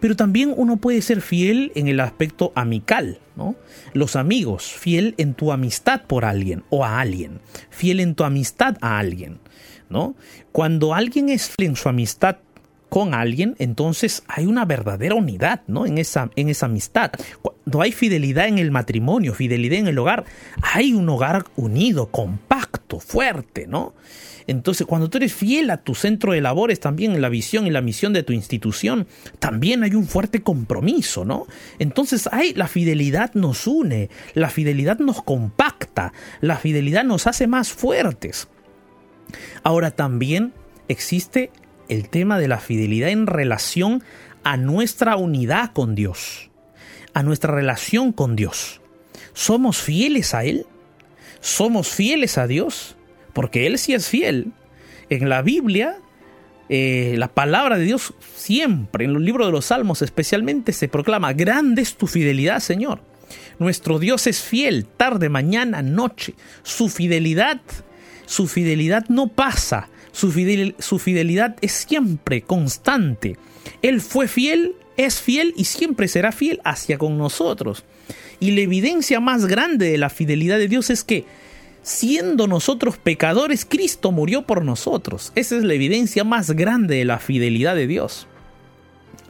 Pero 0.00 0.16
también 0.16 0.52
uno 0.56 0.76
puede 0.76 1.02
ser 1.02 1.20
fiel 1.20 1.72
en 1.74 1.88
el 1.88 2.00
aspecto 2.00 2.52
amical, 2.54 3.18
¿no? 3.36 3.56
Los 3.92 4.16
amigos, 4.16 4.64
fiel 4.64 5.14
en 5.18 5.34
tu 5.34 5.52
amistad 5.52 6.02
por 6.02 6.24
alguien 6.24 6.64
o 6.70 6.84
a 6.84 7.00
alguien, 7.00 7.40
fiel 7.70 8.00
en 8.00 8.14
tu 8.14 8.24
amistad 8.24 8.76
a 8.80 8.98
alguien, 8.98 9.38
¿no? 9.88 10.14
Cuando 10.52 10.94
alguien 10.94 11.28
es 11.28 11.48
fiel 11.48 11.70
en 11.70 11.76
su 11.76 11.88
amistad 11.88 12.36
con 12.88 13.14
alguien, 13.14 13.56
entonces 13.58 14.22
hay 14.28 14.46
una 14.46 14.64
verdadera 14.64 15.14
unidad, 15.14 15.62
¿no? 15.66 15.86
En 15.86 15.98
esa, 15.98 16.30
en 16.36 16.48
esa 16.48 16.66
amistad. 16.66 17.10
Cuando 17.42 17.82
hay 17.82 17.92
fidelidad 17.92 18.48
en 18.48 18.58
el 18.58 18.70
matrimonio, 18.70 19.34
fidelidad 19.34 19.78
en 19.78 19.88
el 19.88 19.98
hogar, 19.98 20.24
hay 20.62 20.92
un 20.92 21.08
hogar 21.08 21.44
unido, 21.56 22.06
compacto, 22.06 22.55
fuerte, 23.00 23.66
¿no? 23.66 23.94
Entonces, 24.46 24.86
cuando 24.86 25.10
tú 25.10 25.18
eres 25.18 25.34
fiel 25.34 25.70
a 25.70 25.78
tu 25.78 25.94
centro 25.94 26.32
de 26.32 26.40
labores, 26.40 26.78
también 26.78 27.14
en 27.14 27.22
la 27.22 27.28
visión 27.28 27.66
y 27.66 27.70
la 27.70 27.80
misión 27.80 28.12
de 28.12 28.22
tu 28.22 28.32
institución, 28.32 29.06
también 29.38 29.82
hay 29.82 29.94
un 29.94 30.06
fuerte 30.06 30.42
compromiso, 30.42 31.24
¿no? 31.24 31.46
Entonces, 31.78 32.28
hay, 32.30 32.54
la 32.54 32.68
fidelidad 32.68 33.34
nos 33.34 33.66
une, 33.66 34.08
la 34.34 34.48
fidelidad 34.48 34.98
nos 34.98 35.22
compacta, 35.22 36.12
la 36.40 36.56
fidelidad 36.56 37.04
nos 37.04 37.26
hace 37.26 37.46
más 37.46 37.72
fuertes. 37.72 38.48
Ahora 39.64 39.90
también 39.90 40.52
existe 40.88 41.50
el 41.88 42.08
tema 42.08 42.38
de 42.38 42.48
la 42.48 42.58
fidelidad 42.58 43.10
en 43.10 43.26
relación 43.26 44.02
a 44.44 44.56
nuestra 44.56 45.16
unidad 45.16 45.72
con 45.72 45.96
Dios, 45.96 46.50
a 47.14 47.22
nuestra 47.24 47.52
relación 47.52 48.12
con 48.12 48.36
Dios. 48.36 48.80
¿Somos 49.32 49.78
fieles 49.78 50.34
a 50.34 50.44
Él? 50.44 50.66
¿Somos 51.40 51.88
fieles 51.88 52.38
a 52.38 52.46
Dios? 52.46 52.96
porque 53.36 53.66
Él 53.66 53.76
sí 53.76 53.92
es 53.92 54.08
fiel. 54.08 54.52
En 55.10 55.28
la 55.28 55.42
Biblia 55.42 55.98
eh, 56.70 57.16
la 57.18 57.28
palabra 57.28 57.76
de 57.76 57.84
Dios 57.84 58.14
siempre, 58.34 59.04
en 59.04 59.12
los 59.12 59.20
libros 59.20 59.46
de 59.46 59.52
los 59.52 59.66
Salmos 59.66 60.00
especialmente, 60.00 60.72
se 60.72 60.88
proclama, 60.88 61.34
grande 61.34 61.82
es 61.82 61.96
tu 61.96 62.06
fidelidad, 62.06 62.60
Señor. 62.60 63.02
Nuestro 63.58 63.98
Dios 63.98 64.26
es 64.26 64.40
fiel, 64.40 64.86
tarde, 64.86 65.28
mañana, 65.28 65.82
noche. 65.82 66.34
Su 66.62 66.88
fidelidad, 66.88 67.60
su 68.24 68.48
fidelidad 68.48 69.04
no 69.10 69.28
pasa, 69.28 69.90
su, 70.12 70.32
su 70.78 70.98
fidelidad 70.98 71.56
es 71.60 71.72
siempre 71.72 72.40
constante. 72.40 73.36
Él 73.82 74.00
fue 74.00 74.28
fiel, 74.28 74.76
es 74.96 75.20
fiel 75.20 75.52
y 75.58 75.66
siempre 75.66 76.08
será 76.08 76.32
fiel 76.32 76.58
hacia 76.64 76.96
con 76.96 77.18
nosotros. 77.18 77.84
Y 78.40 78.52
la 78.52 78.60
evidencia 78.60 79.20
más 79.20 79.46
grande 79.46 79.90
de 79.90 79.98
la 79.98 80.10
fidelidad 80.10 80.58
de 80.58 80.68
Dios 80.68 80.90
es 80.90 81.04
que 81.04 81.24
siendo 81.82 82.46
nosotros 82.46 82.98
pecadores, 82.98 83.64
Cristo 83.64 84.12
murió 84.12 84.46
por 84.46 84.64
nosotros. 84.64 85.32
Esa 85.34 85.56
es 85.56 85.64
la 85.64 85.74
evidencia 85.74 86.24
más 86.24 86.50
grande 86.50 86.96
de 86.96 87.04
la 87.04 87.18
fidelidad 87.18 87.74
de 87.76 87.86
Dios. 87.86 88.26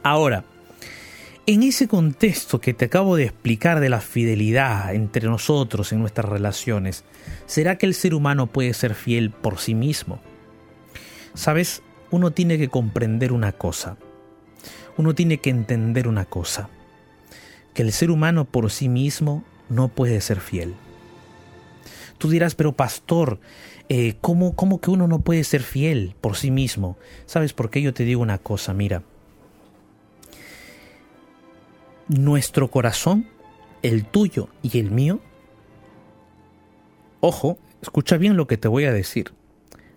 Ahora, 0.03 0.43
en 1.45 1.63
ese 1.63 1.87
contexto 1.87 2.59
que 2.59 2.73
te 2.73 2.85
acabo 2.85 3.15
de 3.15 3.23
explicar 3.23 3.79
de 3.79 3.89
la 3.89 4.01
fidelidad 4.01 4.93
entre 4.93 5.27
nosotros 5.27 5.93
en 5.93 5.99
nuestras 5.99 6.27
relaciones, 6.27 7.05
¿será 7.45 7.77
que 7.77 7.85
el 7.85 7.93
ser 7.93 8.13
humano 8.13 8.47
puede 8.47 8.73
ser 8.73 8.95
fiel 8.95 9.31
por 9.31 9.57
sí 9.57 9.73
mismo? 9.73 10.19
Sabes, 11.33 11.83
uno 12.11 12.31
tiene 12.31 12.57
que 12.57 12.67
comprender 12.67 13.31
una 13.31 13.53
cosa. 13.53 13.97
Uno 14.97 15.13
tiene 15.15 15.37
que 15.37 15.49
entender 15.49 16.07
una 16.07 16.25
cosa. 16.25 16.69
Que 17.77 17.83
el 17.83 17.91
ser 17.91 18.09
humano 18.09 18.45
por 18.45 18.71
sí 18.71 18.89
mismo 18.89 19.43
no 19.69 19.89
puede 19.89 20.19
ser 20.21 20.39
fiel. 20.39 20.73
Tú 22.17 22.27
dirás, 22.27 22.55
pero 22.55 22.71
pastor, 22.71 23.39
eh, 23.87 24.15
¿cómo, 24.19 24.55
¿cómo 24.55 24.81
que 24.81 24.89
uno 24.89 25.07
no 25.07 25.19
puede 25.19 25.43
ser 25.43 25.61
fiel 25.61 26.15
por 26.19 26.37
sí 26.37 26.49
mismo? 26.49 26.97
¿Sabes 27.27 27.53
por 27.53 27.69
qué 27.69 27.83
yo 27.83 27.93
te 27.93 28.03
digo 28.03 28.23
una 28.23 28.39
cosa? 28.39 28.73
Mira, 28.73 29.03
nuestro 32.07 32.71
corazón, 32.71 33.27
el 33.83 34.05
tuyo 34.05 34.49
y 34.63 34.79
el 34.79 34.89
mío, 34.89 35.19
ojo, 37.19 37.59
escucha 37.83 38.17
bien 38.17 38.37
lo 38.37 38.47
que 38.47 38.57
te 38.57 38.67
voy 38.67 38.85
a 38.85 38.91
decir. 38.91 39.35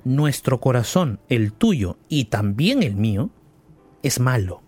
Nuestro 0.05 0.61
corazón, 0.61 1.19
el 1.31 1.55
tuyo 1.55 1.97
y 2.11 2.27
también 2.27 2.83
el 2.83 2.97
mío, 2.97 3.31
es 4.03 4.21
malo. 4.21 4.61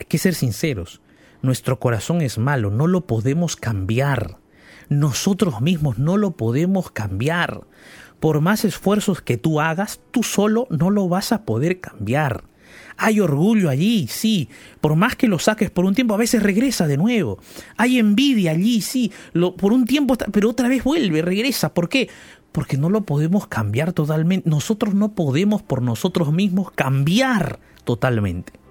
Hay 0.00 0.06
que 0.06 0.16
ser 0.16 0.34
sinceros. 0.34 1.02
Nuestro 1.44 1.78
corazón 1.78 2.22
es 2.22 2.38
malo, 2.38 2.70
no 2.70 2.86
lo 2.86 3.02
podemos 3.02 3.54
cambiar. 3.54 4.38
Nosotros 4.88 5.60
mismos 5.60 5.98
no 5.98 6.16
lo 6.16 6.30
podemos 6.38 6.90
cambiar. 6.90 7.66
Por 8.18 8.40
más 8.40 8.64
esfuerzos 8.64 9.20
que 9.20 9.36
tú 9.36 9.60
hagas, 9.60 10.00
tú 10.10 10.22
solo 10.22 10.66
no 10.70 10.88
lo 10.88 11.06
vas 11.06 11.32
a 11.32 11.44
poder 11.44 11.80
cambiar. 11.80 12.44
Hay 12.96 13.20
orgullo 13.20 13.68
allí, 13.68 14.06
sí. 14.08 14.48
Por 14.80 14.96
más 14.96 15.16
que 15.16 15.28
lo 15.28 15.38
saques 15.38 15.70
por 15.70 15.84
un 15.84 15.94
tiempo, 15.94 16.14
a 16.14 16.16
veces 16.16 16.42
regresa 16.42 16.86
de 16.86 16.96
nuevo. 16.96 17.38
Hay 17.76 17.98
envidia 17.98 18.52
allí, 18.52 18.80
sí. 18.80 19.12
Lo, 19.34 19.54
por 19.54 19.74
un 19.74 19.84
tiempo, 19.84 20.16
pero 20.32 20.48
otra 20.48 20.68
vez 20.68 20.82
vuelve, 20.82 21.20
regresa. 21.20 21.74
¿Por 21.74 21.90
qué? 21.90 22.08
Porque 22.52 22.78
no 22.78 22.88
lo 22.88 23.02
podemos 23.02 23.48
cambiar 23.48 23.92
totalmente. 23.92 24.48
Nosotros 24.48 24.94
no 24.94 25.12
podemos 25.12 25.60
por 25.60 25.82
nosotros 25.82 26.32
mismos 26.32 26.70
cambiar 26.70 27.60
totalmente. 27.84 28.63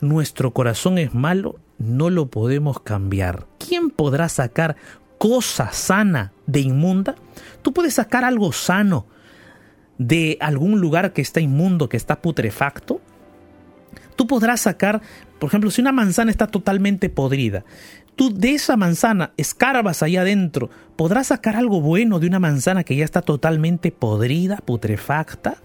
Nuestro 0.00 0.52
corazón 0.52 0.98
es 0.98 1.14
malo 1.14 1.56
no 1.78 2.10
lo 2.10 2.30
podemos 2.30 2.80
cambiar. 2.80 3.46
¿Quién 3.58 3.90
podrá 3.90 4.28
sacar 4.28 4.76
cosa 5.18 5.72
sana 5.72 6.32
de 6.46 6.60
inmunda? 6.60 7.16
Tú 7.62 7.72
puedes 7.72 7.94
sacar 7.94 8.24
algo 8.24 8.52
sano 8.52 9.06
de 9.98 10.36
algún 10.40 10.80
lugar 10.80 11.12
que 11.12 11.22
está 11.22 11.40
inmundo, 11.40 11.88
que 11.88 11.96
está 11.96 12.20
putrefacto. 12.20 13.00
Tú 14.14 14.26
podrás 14.26 14.62
sacar, 14.62 15.02
por 15.38 15.48
ejemplo, 15.48 15.70
si 15.70 15.80
una 15.80 15.92
manzana 15.92 16.30
está 16.30 16.46
totalmente 16.46 17.10
podrida, 17.10 17.64
tú 18.14 18.32
de 18.32 18.54
esa 18.54 18.76
manzana 18.76 19.32
escarbas 19.36 20.02
ahí 20.02 20.16
adentro, 20.16 20.70
¿podrás 20.96 21.28
sacar 21.28 21.56
algo 21.56 21.82
bueno 21.82 22.18
de 22.18 22.26
una 22.26 22.38
manzana 22.38 22.84
que 22.84 22.96
ya 22.96 23.04
está 23.04 23.20
totalmente 23.20 23.92
podrida, 23.92 24.56
putrefacta? 24.56 25.58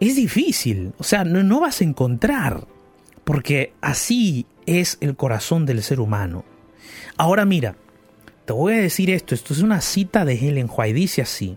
Es 0.00 0.16
difícil, 0.16 0.94
o 0.98 1.04
sea, 1.04 1.22
no, 1.22 1.44
no 1.44 1.60
vas 1.60 1.80
a 1.80 1.84
encontrar, 1.84 2.66
porque 3.24 3.72
así 3.80 4.46
es 4.66 4.98
el 5.00 5.16
corazón 5.16 5.66
del 5.66 5.82
ser 5.82 6.00
humano. 6.00 6.44
Ahora 7.16 7.44
mira, 7.44 7.76
te 8.44 8.52
voy 8.52 8.74
a 8.74 8.78
decir 8.78 9.10
esto, 9.10 9.34
esto 9.34 9.54
es 9.54 9.60
una 9.60 9.80
cita 9.80 10.24
de 10.24 10.34
Helen 10.34 10.68
White, 10.74 10.94
dice 10.94 11.22
así, 11.22 11.56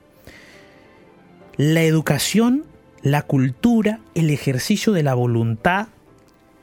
la 1.58 1.84
educación, 1.84 2.65
la 3.01 3.21
cultura, 3.23 4.01
el 4.13 4.30
ejercicio 4.30 4.93
de 4.93 5.04
la 5.04 5.13
voluntad, 5.13 5.88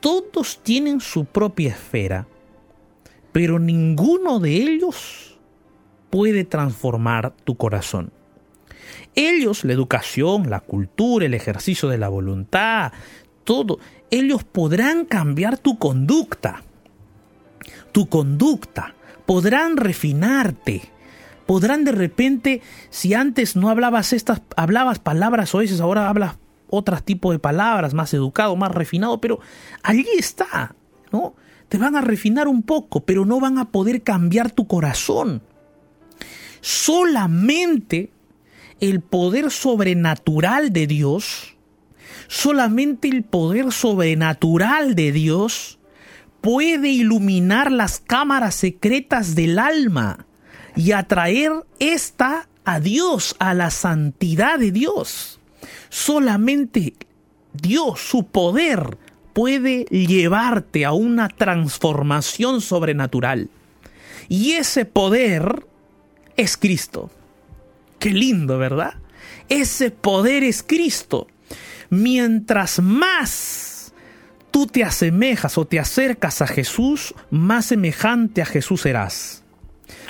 todos 0.01 0.61
tienen 0.63 1.01
su 1.01 1.25
propia 1.25 1.71
esfera, 1.71 2.27
pero 3.33 3.59
ninguno 3.59 4.41
de 4.41 4.57
ellos 4.57 5.39
puede 6.11 6.45
transformar 6.45 7.35
tu 7.45 7.57
corazón. 7.57 8.13
Ellos, 9.15 9.65
la 9.65 9.73
educación, 9.73 10.51
la 10.51 10.61
cultura, 10.61 11.27
el 11.27 11.35
ejercicio 11.35 11.89
de 11.89 11.99
la 11.99 12.09
voluntad, 12.09 12.93
todo, 13.45 13.79
ellos 14.13 14.45
podrán 14.45 15.07
cambiar 15.07 15.59
tu 15.59 15.79
conducta. 15.79 16.63
Tu 17.93 18.09
conducta. 18.09 18.95
Podrán 19.27 19.79
refinarte. 19.79 20.83
Podrán 21.47 21.85
de 21.85 21.93
repente, 21.93 22.61
si 22.91 23.15
antes 23.15 23.57
no 23.57 23.71
hablabas 23.71 24.13
estas, 24.13 24.43
hablabas 24.55 24.99
palabras 24.99 25.55
o 25.55 25.59
veces 25.59 25.81
ahora 25.81 26.09
hablas 26.09 26.37
otro 26.69 27.01
tipo 27.03 27.33
de 27.33 27.39
palabras, 27.39 27.95
más 27.95 28.13
educado, 28.13 28.55
más 28.55 28.71
refinado, 28.71 29.21
pero 29.21 29.41
allí 29.83 30.07
está, 30.19 30.75
¿no? 31.11 31.35
Te 31.69 31.79
van 31.79 31.97
a 31.97 32.03
refinar 32.03 32.49
un 32.49 32.63
poco, 32.63 33.05
pero 33.05 33.25
no 33.25 33.41
van 33.41 33.59
a 33.59 33.71
poder 33.71 34.03
cambiar 34.03 34.51
tu 34.51 34.67
corazón. 34.67 35.43
Solamente 36.61 38.13
el 38.79 39.01
poder 39.01 39.51
sobrenatural 39.51 40.73
de 40.73 40.87
Dios 40.87 41.57
Solamente 42.33 43.09
el 43.09 43.25
poder 43.25 43.73
sobrenatural 43.73 44.95
de 44.95 45.13
Dios 45.13 45.79
puede 46.41 46.89
iluminar 46.89 47.71
las 47.71 48.01
cámaras 48.01 48.55
secretas 48.55 49.35
del 49.35 49.59
alma 49.59 50.25
y 50.75 50.93
atraer 50.93 51.53
esta 51.79 52.49
a 52.65 52.81
Dios, 52.81 53.37
a 53.39 53.53
la 53.53 53.69
santidad 53.69 54.59
de 54.59 54.73
Dios. 54.73 55.41
Solamente 55.91 56.95
Dios, 57.53 58.01
su 58.01 58.25
poder, 58.25 58.97
puede 59.35 59.85
llevarte 59.91 60.87
a 60.87 60.93
una 60.93 61.29
transformación 61.29 62.63
sobrenatural. 62.63 63.51
Y 64.31 64.53
ese 64.53 64.87
poder 64.87 65.67
es 66.39 66.57
Cristo. 66.57 67.11
Qué 67.99 68.09
lindo, 68.09 68.57
¿verdad? 68.57 68.95
Ese 69.51 69.91
poder 69.91 70.45
es 70.45 70.63
Cristo 70.63 71.27
mientras 71.93 72.81
más 72.81 73.93
tú 74.51 74.67
te 74.67 74.83
asemejas 74.83 75.59
o 75.59 75.67
te 75.67 75.79
acercas 75.79 76.41
a 76.41 76.47
Jesús, 76.47 77.15
más 77.31 77.67
semejante 77.67 78.41
a 78.41 78.47
Jesús 78.47 78.81
serás. 78.81 79.45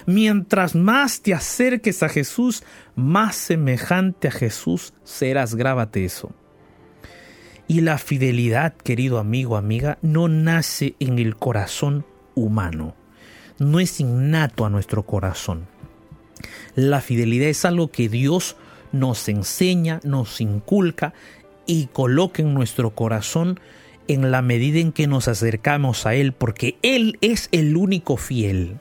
Mientras 0.07 0.77
más 0.77 1.23
te 1.23 1.35
acerques 1.35 2.05
a 2.05 2.09
Jesús, 2.09 2.63
más 2.95 3.35
semejante 3.35 4.29
a 4.29 4.31
Jesús 4.31 4.95
serás. 5.03 5.57
Grábate 5.57 6.05
eso. 6.05 6.31
Y 7.67 7.81
la 7.81 7.99
fidelidad, 7.99 8.75
querido 8.75 9.19
amigo, 9.19 9.57
amiga, 9.57 9.99
no 10.03 10.29
nace 10.29 10.95
en 11.01 11.19
el 11.19 11.35
corazón 11.35 12.07
humano. 12.37 12.95
No 13.59 13.81
es 13.81 13.99
innato 13.99 14.65
a 14.65 14.71
nuestro 14.71 15.05
corazón. 15.05 15.67
La 16.77 17.01
fidelidad 17.01 17.49
es 17.49 17.65
algo 17.65 17.91
que 17.91 18.09
Dios 18.09 18.57
nos 18.93 19.29
enseña, 19.29 20.01
nos 20.05 20.41
inculca 20.41 21.15
y 21.67 21.87
coloque 21.87 22.43
en 22.43 22.55
nuestro 22.55 22.95
corazón 22.95 23.61
en 24.09 24.31
la 24.31 24.43
medida 24.43 24.81
en 24.81 24.93
que 24.93 25.07
nos 25.07 25.29
acercamos 25.29 26.07
a 26.07 26.15
Él, 26.15 26.33
porque 26.33 26.77
Él 26.83 27.19
es 27.21 27.49
el 27.53 27.77
único 27.77 28.17
fiel. 28.17 28.79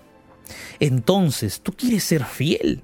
Entonces, 0.80 1.62
¿tú 1.62 1.74
quieres 1.74 2.04
ser 2.04 2.26
fiel? 2.26 2.84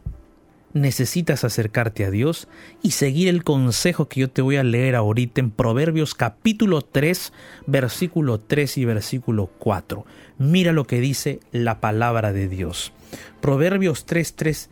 Necesitas 0.74 1.44
acercarte 1.44 2.06
a 2.06 2.12
Dios 2.12 2.48
y 2.84 2.92
seguir 2.92 3.30
el 3.30 3.44
consejo 3.44 4.08
que 4.08 4.20
yo 4.20 4.30
te 4.30 4.42
voy 4.42 4.58
a 4.58 4.64
leer 4.64 4.96
ahorita 4.96 5.42
en 5.42 5.50
Proverbios 5.50 6.14
capítulo 6.14 6.84
3, 6.84 7.34
versículo 7.66 8.40
3 8.40 8.78
y 8.78 8.86
versículo 8.86 9.50
4. 9.58 10.06
Mira 10.38 10.74
lo 10.74 10.86
que 10.86 11.00
dice 11.00 11.40
la 11.52 11.80
palabra 11.80 12.32
de 12.32 12.48
Dios. 12.48 12.94
Proverbios 13.42 14.06
3, 14.06 14.36
3, 14.36 14.70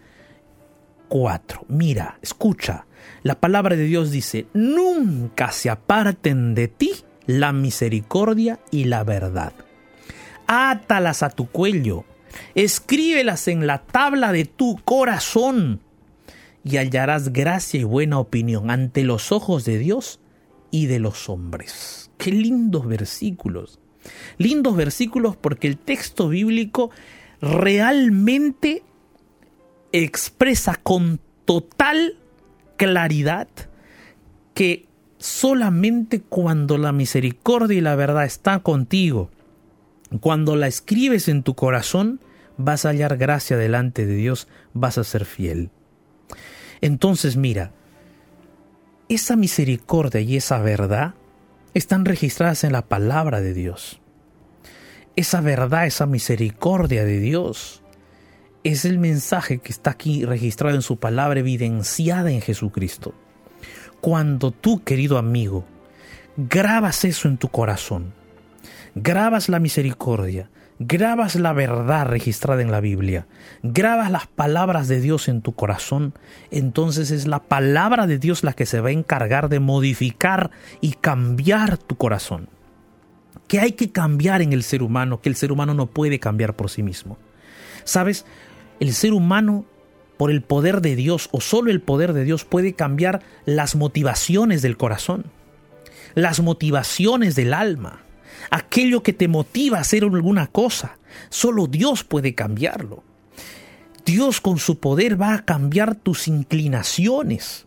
4. 1.07 1.65
Mira, 1.69 2.19
escucha. 2.21 2.85
La 3.25 3.39
palabra 3.39 3.75
de 3.75 3.85
Dios 3.85 4.11
dice, 4.11 4.45
nunca 4.53 5.51
se 5.51 5.71
aparten 5.71 6.53
de 6.53 6.67
ti 6.67 6.91
la 7.25 7.53
misericordia 7.53 8.59
y 8.69 8.83
la 8.83 9.03
verdad. 9.03 9.53
Átalas 10.45 11.23
a 11.23 11.31
tu 11.31 11.47
cuello, 11.47 12.05
escríbelas 12.53 13.47
en 13.47 13.65
la 13.65 13.79
tabla 13.79 14.31
de 14.31 14.45
tu 14.45 14.77
corazón 14.85 15.81
y 16.63 16.77
hallarás 16.77 17.33
gracia 17.33 17.79
y 17.79 17.83
buena 17.83 18.19
opinión 18.19 18.69
ante 18.69 19.03
los 19.03 19.31
ojos 19.31 19.65
de 19.65 19.79
Dios 19.79 20.19
y 20.69 20.85
de 20.85 20.99
los 20.99 21.27
hombres. 21.27 22.11
Qué 22.19 22.29
lindos 22.29 22.85
versículos. 22.85 23.79
Lindos 24.37 24.75
versículos 24.75 25.35
porque 25.35 25.65
el 25.65 25.79
texto 25.79 26.29
bíblico 26.29 26.91
realmente 27.41 28.83
expresa 29.91 30.75
con 30.75 31.19
total 31.45 32.19
claridad 32.77 33.47
que 34.53 34.87
solamente 35.17 36.21
cuando 36.21 36.77
la 36.77 36.91
misericordia 36.91 37.77
y 37.77 37.81
la 37.81 37.95
verdad 37.95 38.25
están 38.25 38.59
contigo, 38.59 39.29
cuando 40.19 40.55
la 40.55 40.67
escribes 40.67 41.27
en 41.27 41.43
tu 41.43 41.55
corazón, 41.55 42.19
vas 42.57 42.85
a 42.85 42.89
hallar 42.89 43.17
gracia 43.17 43.57
delante 43.57 44.05
de 44.05 44.15
Dios, 44.15 44.47
vas 44.73 44.97
a 44.97 45.03
ser 45.03 45.25
fiel. 45.25 45.71
Entonces 46.81 47.37
mira, 47.37 47.71
esa 49.09 49.35
misericordia 49.35 50.21
y 50.21 50.37
esa 50.37 50.59
verdad 50.59 51.15
están 51.73 52.05
registradas 52.05 52.63
en 52.63 52.71
la 52.71 52.83
palabra 52.83 53.41
de 53.41 53.53
Dios. 53.53 53.99
Esa 55.15 55.41
verdad, 55.41 55.85
esa 55.85 56.05
misericordia 56.05 57.05
de 57.05 57.19
Dios 57.19 57.81
es 58.65 58.83
el 58.83 58.97
mensaje 58.97 59.59
que 59.59 59.71
está 59.71 59.91
aquí 59.91 60.25
registrado 60.25 60.75
en 60.75 60.81
su 60.81 60.97
palabra, 60.97 61.39
evidenciada 61.39 62.31
en 62.31 62.41
Jesucristo. 62.41 63.13
Cuando 64.01 64.49
tú, 64.49 64.83
querido 64.83 65.19
amigo, 65.19 65.65
grabas 66.35 67.05
eso 67.05 67.27
en 67.27 67.37
tu 67.37 67.49
corazón, 67.49 68.13
grabas 68.95 69.49
la 69.49 69.59
misericordia, 69.59 70.49
grabas 70.79 71.35
la 71.35 71.53
verdad 71.53 72.07
registrada 72.07 72.63
en 72.63 72.71
la 72.71 72.79
Biblia, 72.81 73.27
grabas 73.61 74.09
las 74.09 74.25
palabras 74.25 74.87
de 74.87 74.99
Dios 74.99 75.27
en 75.27 75.43
tu 75.43 75.53
corazón, 75.53 76.15
entonces 76.49 77.11
es 77.11 77.27
la 77.27 77.43
palabra 77.43 78.07
de 78.07 78.17
Dios 78.17 78.43
la 78.43 78.53
que 78.53 78.65
se 78.65 78.81
va 78.81 78.89
a 78.89 78.93
encargar 78.93 79.47
de 79.47 79.59
modificar 79.59 80.49
y 80.81 80.93
cambiar 80.93 81.77
tu 81.77 81.97
corazón. 81.97 82.49
Que 83.47 83.59
hay 83.59 83.73
que 83.73 83.91
cambiar 83.91 84.41
en 84.41 84.53
el 84.53 84.63
ser 84.63 84.81
humano, 84.81 85.21
que 85.21 85.29
el 85.29 85.35
ser 85.35 85.51
humano 85.51 85.75
no 85.75 85.85
puede 85.85 86.19
cambiar 86.19 86.55
por 86.55 86.71
sí 86.71 86.81
mismo. 86.81 87.19
¿Sabes? 87.83 88.25
El 88.79 88.93
ser 88.93 89.13
humano, 89.13 89.65
por 90.17 90.31
el 90.31 90.41
poder 90.41 90.81
de 90.81 90.95
Dios, 90.95 91.29
o 91.31 91.41
solo 91.41 91.71
el 91.71 91.81
poder 91.81 92.13
de 92.13 92.23
Dios, 92.23 92.45
puede 92.45 92.73
cambiar 92.73 93.21
las 93.45 93.75
motivaciones 93.75 94.61
del 94.61 94.77
corazón, 94.77 95.25
las 96.13 96.39
motivaciones 96.39 97.35
del 97.35 97.53
alma 97.53 98.05
aquello 98.49 99.03
que 99.03 99.13
te 99.13 99.27
motiva 99.27 99.77
a 99.77 99.81
hacer 99.81 100.03
alguna 100.03 100.47
cosa. 100.47 100.97
Solo 101.29 101.67
Dios 101.67 102.03
puede 102.03 102.35
cambiarlo. 102.35 103.03
Dios 104.05 104.41
con 104.41 104.59
su 104.59 104.79
poder 104.79 105.19
va 105.19 105.33
a 105.33 105.45
cambiar 105.45 105.95
tus 105.95 106.27
inclinaciones, 106.27 107.65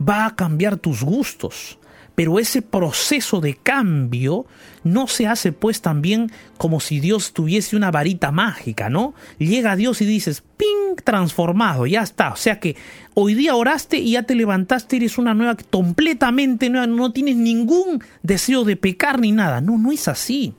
va 0.00 0.26
a 0.26 0.34
cambiar 0.34 0.76
tus 0.76 1.04
gustos, 1.04 1.78
pero 2.14 2.38
ese 2.38 2.62
proceso 2.62 3.40
de 3.40 3.54
cambio 3.54 4.46
no 4.84 5.06
se 5.06 5.26
hace 5.26 5.52
pues 5.52 5.82
también 5.82 6.30
como 6.56 6.80
si 6.80 7.00
Dios 7.00 7.32
tuviese 7.32 7.76
una 7.76 7.90
varita 7.90 8.32
mágica, 8.32 8.88
¿no? 8.88 9.14
Llega 9.38 9.76
Dios 9.76 10.00
y 10.00 10.06
dices, 10.06 10.42
¡ping! 10.56 10.80
transformado, 10.96 11.86
ya 11.86 12.02
está. 12.02 12.32
O 12.32 12.36
sea 12.36 12.60
que 12.60 12.76
hoy 13.14 13.34
día 13.34 13.54
oraste 13.54 13.98
y 13.98 14.12
ya 14.12 14.22
te 14.24 14.34
levantaste, 14.34 14.96
eres 14.96 15.18
una 15.18 15.34
nueva, 15.34 15.56
completamente 15.70 16.70
nueva, 16.70 16.86
no 16.86 17.12
tienes 17.12 17.36
ningún 17.36 18.02
deseo 18.22 18.64
de 18.64 18.76
pecar 18.76 19.20
ni 19.20 19.32
nada. 19.32 19.60
No, 19.60 19.78
no 19.78 19.92
es 19.92 20.08
así. 20.08 20.54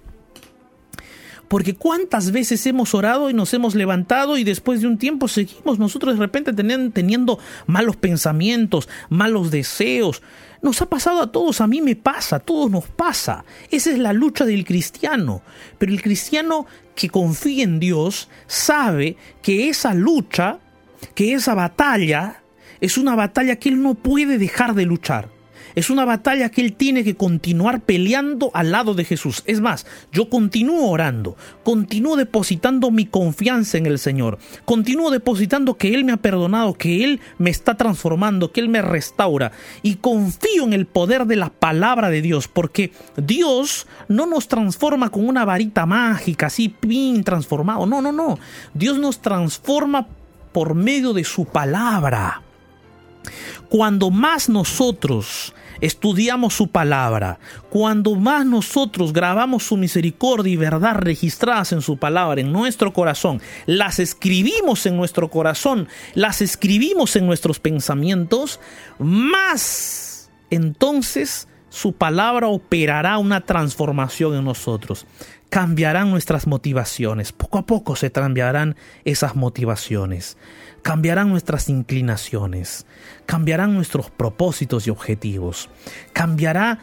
Porque 1.52 1.76
cuántas 1.76 2.32
veces 2.32 2.66
hemos 2.66 2.96
orado 2.96 3.30
y 3.30 3.34
nos 3.34 3.54
hemos 3.54 3.76
levantado 3.76 4.38
y 4.38 4.46
después 4.46 4.80
de 4.80 4.88
un 4.88 4.98
tiempo 4.98 5.28
seguimos 5.28 5.80
nosotros 5.80 6.14
de 6.14 6.22
repente 6.22 6.54
teniendo, 6.54 7.40
malos 7.68 7.98
pensamientos, 7.98 8.88
malos 9.10 9.52
deseos. 9.52 10.22
Nos 10.62 10.82
ha 10.82 10.86
pasado 10.86 11.22
a 11.22 11.30
todos, 11.30 11.60
a 11.60 11.68
mí 11.68 11.82
me 11.82 11.98
pasa, 11.98 12.38
a 12.38 12.40
todos 12.40 12.72
nos 12.72 12.86
pasa. 12.88 13.44
Esa 13.70 13.92
es 13.92 14.00
la 14.00 14.14
lucha 14.14 14.46
del 14.46 14.64
cristiano. 14.64 15.42
Pero 15.78 15.92
el 15.92 16.02
cristiano 16.02 16.68
que 16.96 17.10
confía 17.10 17.66
en 17.66 17.82
Dios 17.82 18.30
sabe 18.48 19.18
que 19.42 19.68
esa 19.68 19.94
lucha, 19.94 20.60
que 21.16 21.34
esa 21.34 21.54
batalla, 21.54 22.44
es 22.80 22.98
una 22.98 23.14
batalla 23.14 23.58
que 23.58 23.68
él 23.68 23.84
no 23.84 23.96
puede 23.96 24.38
dejar 24.38 24.74
de 24.74 24.86
luchar. 24.86 25.28
Es 25.76 25.90
una 25.90 26.06
batalla 26.06 26.50
que 26.50 26.62
él 26.62 26.74
tiene 26.74 27.04
que 27.04 27.16
continuar 27.16 27.82
peleando 27.82 28.52
al 28.54 28.72
lado 28.72 28.94
de 28.94 29.06
Jesús. 29.06 29.44
Es 29.46 29.62
más, 29.62 29.86
yo 30.12 30.30
continúo 30.30 30.90
orando, 30.90 31.36
continúo 31.64 32.16
depositando 32.16 32.92
mi 32.92 33.06
confianza 33.06 33.78
en 33.78 33.86
el 33.86 34.00
Señor, 34.00 34.38
continúo 34.66 35.12
depositando 35.12 35.76
que 35.76 35.94
Él 35.94 36.04
me 36.04 36.12
ha 36.12 36.18
perdonado, 36.18 36.74
que 36.74 37.04
Él 37.04 37.20
me 37.38 37.50
está 37.50 37.76
transformando, 37.76 38.52
que 38.52 38.62
Él 38.62 38.70
me 38.70 38.82
restaura 38.82 39.52
y 39.82 39.96
confío 39.96 40.64
en 40.64 40.74
el 40.74 40.86
poder 40.86 41.26
de 41.26 41.36
la 41.36 41.50
palabra 41.50 42.10
de 42.10 42.22
Dios, 42.22 42.48
porque 42.48 42.92
Dios 43.18 43.88
no 44.08 44.26
nos 44.26 44.48
transforma 44.48 45.10
con 45.10 45.28
una 45.28 45.46
varita 45.46 45.86
mágica, 45.86 46.48
así, 46.48 46.70
pin, 46.70 47.24
transformado. 47.24 47.86
No, 47.86 48.02
no, 48.02 48.12
no. 48.12 48.40
Dios 48.74 48.98
nos 49.00 49.22
transforma 49.22 50.08
por 50.52 50.76
medio 50.76 51.14
de 51.14 51.24
su 51.24 51.46
palabra. 51.46 52.42
Cuando 53.70 54.10
más 54.10 54.50
nosotros 54.50 55.54
estudiamos 55.80 56.54
su 56.54 56.68
palabra, 56.68 57.40
cuando 57.70 58.16
más 58.16 58.46
nosotros 58.46 59.14
grabamos 59.14 59.64
su 59.64 59.78
misericordia 59.78 60.54
y 60.54 60.58
verdad 60.58 60.96
registradas 60.96 61.72
en 61.72 61.82
su 61.82 61.98
palabra 61.98 62.42
en 62.42 62.52
nuestro 62.52 62.94
corazón, 62.94 63.42
las 63.66 64.00
escribimos 64.00 64.86
en 64.86 64.96
nuestro 64.96 65.30
corazón, 65.30 65.88
las 66.14 66.42
escribimos 66.42 67.16
en 67.16 67.26
nuestros 67.26 67.60
pensamientos, 67.60 68.60
más 69.00 70.30
entonces 70.50 71.48
su 71.70 71.94
palabra 71.94 72.48
operará 72.48 73.18
una 73.18 73.42
transformación 73.42 74.36
en 74.36 74.44
nosotros. 74.44 75.08
Cambiarán 75.52 76.10
nuestras 76.10 76.48
motivaciones. 76.48 77.32
Poco 77.32 77.60
a 77.60 77.66
poco 77.68 77.96
se 77.96 78.12
cambiarán 78.12 78.76
esas 79.06 79.36
motivaciones. 79.36 80.38
Cambiarán 80.82 81.30
nuestras 81.30 81.70
inclinaciones, 81.70 82.88
cambiarán 83.28 83.76
nuestros 83.76 84.10
propósitos 84.10 84.88
y 84.88 84.90
objetivos, 84.90 85.70
cambiará 86.12 86.80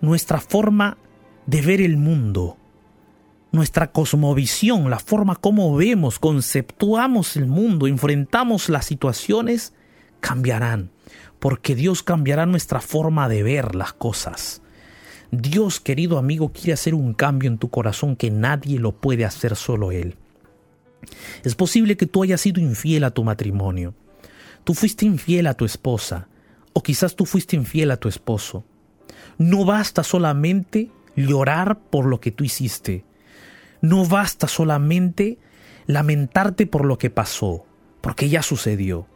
nuestra 0.00 0.40
forma 0.40 0.98
de 1.46 1.62
ver 1.62 1.80
el 1.80 1.98
mundo, 1.98 2.56
nuestra 3.52 3.92
cosmovisión, 3.92 4.90
la 4.90 4.98
forma 4.98 5.36
como 5.36 5.74
vemos, 5.76 6.18
conceptuamos 6.18 7.36
el 7.36 7.46
mundo, 7.46 7.86
enfrentamos 7.86 8.68
las 8.68 8.86
situaciones, 8.86 9.72
cambiarán, 10.20 10.90
porque 11.38 11.76
Dios 11.76 12.02
cambiará 12.02 12.44
nuestra 12.44 12.80
forma 12.80 13.28
de 13.28 13.44
ver 13.44 13.76
las 13.76 13.92
cosas. 13.92 14.62
Dios, 15.30 15.80
querido 15.80 16.18
amigo, 16.18 16.52
quiere 16.52 16.72
hacer 16.72 16.94
un 16.94 17.12
cambio 17.12 17.50
en 17.50 17.58
tu 17.58 17.68
corazón 17.68 18.16
que 18.16 18.30
nadie 18.30 18.78
lo 18.78 18.92
puede 18.92 19.24
hacer 19.24 19.56
solo 19.56 19.92
Él. 19.92 20.16
Es 21.44 21.54
posible 21.54 21.96
que 21.96 22.06
tú 22.06 22.22
hayas 22.22 22.40
sido 22.40 22.60
infiel 22.60 23.04
a 23.04 23.10
tu 23.10 23.24
matrimonio. 23.24 23.94
Tú 24.64 24.74
fuiste 24.74 25.04
infiel 25.06 25.46
a 25.46 25.54
tu 25.54 25.64
esposa. 25.64 26.28
O 26.72 26.82
quizás 26.82 27.16
tú 27.16 27.26
fuiste 27.26 27.56
infiel 27.56 27.90
a 27.90 27.96
tu 27.96 28.08
esposo. 28.08 28.64
No 29.36 29.64
basta 29.64 30.02
solamente 30.02 30.90
llorar 31.16 31.78
por 31.78 32.06
lo 32.06 32.20
que 32.20 32.30
tú 32.30 32.44
hiciste. 32.44 33.04
No 33.80 34.04
basta 34.06 34.48
solamente 34.48 35.38
lamentarte 35.86 36.66
por 36.66 36.84
lo 36.84 36.98
que 36.98 37.10
pasó, 37.10 37.64
porque 38.00 38.28
ya 38.28 38.42
sucedió. 38.42 39.06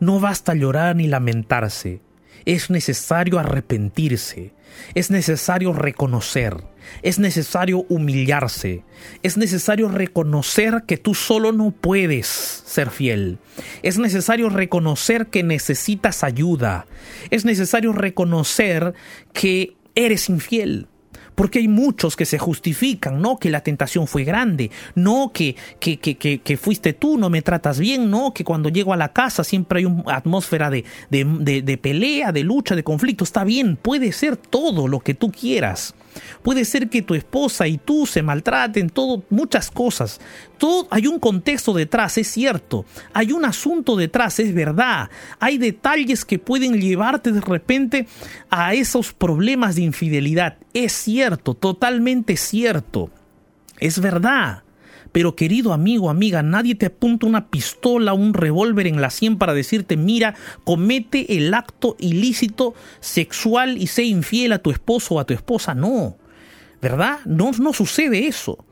No 0.00 0.20
basta 0.20 0.54
llorar 0.54 0.96
ni 0.96 1.06
lamentarse. 1.06 2.00
Es 2.44 2.70
necesario 2.70 3.38
arrepentirse. 3.38 4.52
Es 4.94 5.10
necesario 5.10 5.72
reconocer, 5.72 6.56
es 7.02 7.18
necesario 7.18 7.84
humillarse, 7.88 8.84
es 9.22 9.36
necesario 9.36 9.88
reconocer 9.88 10.84
que 10.86 10.96
tú 10.96 11.14
solo 11.14 11.52
no 11.52 11.70
puedes 11.70 12.26
ser 12.26 12.90
fiel, 12.90 13.38
es 13.82 13.98
necesario 13.98 14.48
reconocer 14.48 15.26
que 15.26 15.42
necesitas 15.42 16.24
ayuda, 16.24 16.86
es 17.30 17.44
necesario 17.44 17.92
reconocer 17.92 18.94
que 19.32 19.76
eres 19.94 20.28
infiel. 20.28 20.88
Porque 21.34 21.58
hay 21.60 21.68
muchos 21.68 22.16
que 22.16 22.24
se 22.24 22.38
justifican, 22.38 23.20
no 23.20 23.38
que 23.38 23.50
la 23.50 23.62
tentación 23.62 24.06
fue 24.06 24.24
grande, 24.24 24.70
no 24.94 25.32
que, 25.32 25.56
que, 25.80 25.98
que, 25.98 26.16
que, 26.16 26.56
fuiste 26.56 26.92
tú, 26.92 27.18
no 27.18 27.30
me 27.30 27.42
tratas 27.42 27.78
bien, 27.78 28.10
no 28.10 28.34
que 28.34 28.44
cuando 28.44 28.68
llego 28.68 28.92
a 28.92 28.96
la 28.96 29.12
casa 29.12 29.44
siempre 29.44 29.80
hay 29.80 29.84
una 29.86 30.16
atmósfera 30.16 30.70
de, 30.70 30.84
de, 31.10 31.62
de 31.62 31.78
pelea, 31.78 32.32
de 32.32 32.42
lucha, 32.42 32.74
de 32.74 32.84
conflicto. 32.84 33.24
Está 33.24 33.44
bien, 33.44 33.76
puede 33.76 34.12
ser 34.12 34.36
todo 34.36 34.88
lo 34.88 35.00
que 35.00 35.14
tú 35.14 35.30
quieras. 35.30 35.94
Puede 36.42 36.64
ser 36.64 36.88
que 36.88 37.02
tu 37.02 37.14
esposa 37.14 37.66
y 37.66 37.78
tú 37.78 38.06
se 38.06 38.22
maltraten, 38.22 38.90
todo, 38.90 39.22
muchas 39.30 39.70
cosas. 39.70 40.20
Todo, 40.58 40.86
hay 40.90 41.06
un 41.06 41.18
contexto 41.18 41.72
detrás, 41.72 42.18
es 42.18 42.28
cierto. 42.28 42.84
Hay 43.12 43.32
un 43.32 43.44
asunto 43.44 43.96
detrás, 43.96 44.38
es 44.38 44.54
verdad. 44.54 45.10
Hay 45.38 45.58
detalles 45.58 46.24
que 46.24 46.38
pueden 46.38 46.80
llevarte 46.80 47.32
de 47.32 47.40
repente 47.40 48.06
a 48.50 48.74
esos 48.74 49.12
problemas 49.12 49.76
de 49.76 49.82
infidelidad. 49.82 50.56
Es 50.74 50.92
cierto, 50.92 51.31
totalmente 51.36 52.36
cierto. 52.36 53.10
Es 53.78 54.00
verdad. 54.00 54.62
Pero 55.12 55.36
querido 55.36 55.74
amigo, 55.74 56.08
amiga, 56.08 56.42
nadie 56.42 56.74
te 56.74 56.86
apunta 56.86 57.26
una 57.26 57.48
pistola, 57.48 58.14
un 58.14 58.32
revólver 58.32 58.86
en 58.86 59.00
la 59.00 59.10
sien 59.10 59.36
para 59.36 59.52
decirte, 59.52 59.98
mira, 59.98 60.34
comete 60.64 61.36
el 61.36 61.52
acto 61.52 61.96
ilícito 61.98 62.74
sexual 63.00 63.76
y 63.76 63.88
sé 63.88 64.04
infiel 64.04 64.52
a 64.52 64.58
tu 64.58 64.70
esposo 64.70 65.16
o 65.16 65.20
a 65.20 65.26
tu 65.26 65.34
esposa. 65.34 65.74
No, 65.74 66.16
¿verdad? 66.80 67.18
No, 67.26 67.50
no 67.52 67.74
sucede 67.74 68.26
eso. 68.26 68.64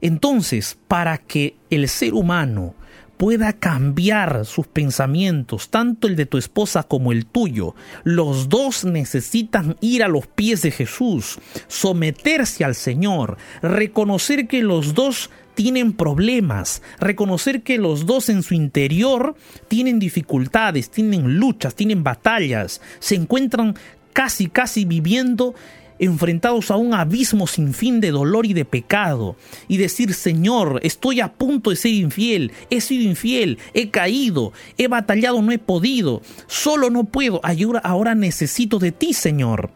Entonces, 0.00 0.76
para 0.88 1.18
que 1.18 1.56
el 1.70 1.88
ser 1.88 2.14
humano 2.14 2.74
pueda 3.18 3.52
cambiar 3.52 4.46
sus 4.46 4.66
pensamientos, 4.66 5.68
tanto 5.68 6.06
el 6.06 6.16
de 6.16 6.24
tu 6.24 6.38
esposa 6.38 6.84
como 6.84 7.12
el 7.12 7.26
tuyo. 7.26 7.74
Los 8.04 8.48
dos 8.48 8.84
necesitan 8.84 9.76
ir 9.80 10.02
a 10.02 10.08
los 10.08 10.26
pies 10.26 10.62
de 10.62 10.70
Jesús, 10.70 11.38
someterse 11.66 12.64
al 12.64 12.74
Señor, 12.74 13.36
reconocer 13.60 14.46
que 14.46 14.62
los 14.62 14.94
dos 14.94 15.30
tienen 15.54 15.92
problemas, 15.92 16.82
reconocer 17.00 17.62
que 17.64 17.78
los 17.78 18.06
dos 18.06 18.28
en 18.28 18.44
su 18.44 18.54
interior 18.54 19.34
tienen 19.66 19.98
dificultades, 19.98 20.88
tienen 20.88 21.38
luchas, 21.38 21.74
tienen 21.74 22.04
batallas, 22.04 22.80
se 23.00 23.16
encuentran 23.16 23.74
casi, 24.12 24.46
casi 24.46 24.84
viviendo 24.84 25.56
enfrentados 25.98 26.70
a 26.70 26.76
un 26.76 26.94
abismo 26.94 27.46
sin 27.46 27.74
fin 27.74 28.00
de 28.00 28.10
dolor 28.10 28.46
y 28.46 28.54
de 28.54 28.64
pecado, 28.64 29.36
y 29.68 29.76
decir, 29.76 30.14
Señor, 30.14 30.80
estoy 30.82 31.20
a 31.20 31.32
punto 31.32 31.70
de 31.70 31.76
ser 31.76 31.92
infiel, 31.92 32.52
he 32.70 32.80
sido 32.80 33.08
infiel, 33.08 33.58
he 33.74 33.90
caído, 33.90 34.52
he 34.76 34.88
batallado, 34.88 35.42
no 35.42 35.52
he 35.52 35.58
podido, 35.58 36.22
solo 36.46 36.90
no 36.90 37.04
puedo, 37.04 37.40
ahora 37.82 38.14
necesito 38.14 38.78
de 38.78 38.92
ti, 38.92 39.12
Señor. 39.12 39.70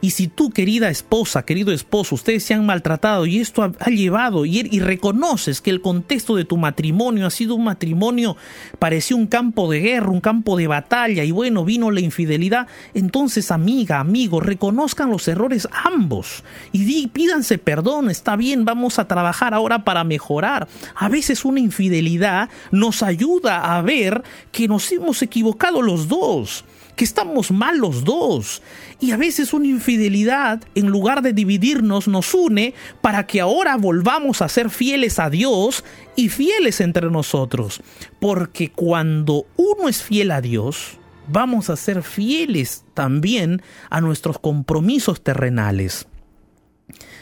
Y 0.00 0.10
si 0.10 0.28
tú, 0.28 0.50
querida 0.50 0.90
esposa, 0.90 1.44
querido 1.44 1.72
esposo, 1.72 2.14
ustedes 2.14 2.44
se 2.44 2.54
han 2.54 2.66
maltratado 2.66 3.26
y 3.26 3.40
esto 3.40 3.62
ha, 3.62 3.90
llevado 3.90 4.44
y, 4.44 4.62
reconoces 4.80 5.60
que 5.60 5.70
el 5.70 5.80
contexto 5.80 6.36
de 6.36 6.44
tu 6.44 6.56
matrimonio 6.56 7.26
ha 7.26 7.30
sido 7.30 7.54
un 7.54 7.64
matrimonio, 7.64 8.36
pareció 8.78 9.16
un 9.16 9.26
campo 9.26 9.70
de 9.70 9.80
guerra, 9.80 10.10
un 10.10 10.20
campo 10.20 10.56
de 10.56 10.66
batalla 10.66 11.24
y 11.24 11.30
bueno, 11.30 11.64
vino 11.64 11.90
la 11.90 12.00
infidelidad, 12.00 12.66
entonces 12.92 13.50
amiga, 13.50 14.00
amigo, 14.00 14.40
reconozcan 14.40 15.10
los 15.10 15.26
errores 15.28 15.68
ambos 15.72 16.44
y 16.72 16.84
di, 16.84 17.06
pídanse 17.06 17.58
perdón, 17.58 18.10
está 18.10 18.36
bien, 18.36 18.64
vamos 18.64 18.98
a 18.98 19.08
trabajar 19.08 19.54
ahora 19.54 19.84
para 19.84 20.04
mejorar. 20.04 20.68
A 20.94 21.08
veces 21.08 21.44
una 21.44 21.60
infidelidad 21.60 22.50
nos 22.70 23.02
ayuda 23.02 23.76
a 23.76 23.82
ver 23.82 24.22
que 24.52 24.68
nos 24.68 24.90
hemos 24.92 25.22
equivocado 25.22 25.82
los 25.82 26.08
dos 26.08 26.64
que 26.96 27.04
estamos 27.04 27.50
mal 27.50 27.78
los 27.78 28.04
dos. 28.04 28.62
Y 29.00 29.12
a 29.12 29.16
veces 29.16 29.52
una 29.52 29.66
infidelidad, 29.66 30.62
en 30.74 30.88
lugar 30.88 31.22
de 31.22 31.32
dividirnos, 31.32 32.08
nos 32.08 32.34
une 32.34 32.74
para 33.00 33.26
que 33.26 33.40
ahora 33.40 33.76
volvamos 33.76 34.42
a 34.42 34.48
ser 34.48 34.70
fieles 34.70 35.18
a 35.18 35.30
Dios 35.30 35.84
y 36.16 36.28
fieles 36.28 36.80
entre 36.80 37.10
nosotros. 37.10 37.80
Porque 38.20 38.70
cuando 38.70 39.46
uno 39.56 39.88
es 39.88 40.02
fiel 40.02 40.30
a 40.30 40.40
Dios, 40.40 40.98
vamos 41.28 41.70
a 41.70 41.76
ser 41.76 42.02
fieles 42.02 42.84
también 42.94 43.62
a 43.90 44.00
nuestros 44.00 44.38
compromisos 44.38 45.22
terrenales. 45.22 46.06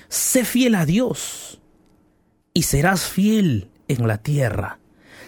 Sé 0.09 0.45
fiel 0.45 0.75
a 0.75 0.85
Dios 0.85 1.61
y 2.53 2.63
serás 2.65 3.07
fiel 3.07 3.71
en 3.89 4.07
la 4.07 4.19
tierra. 4.19 4.79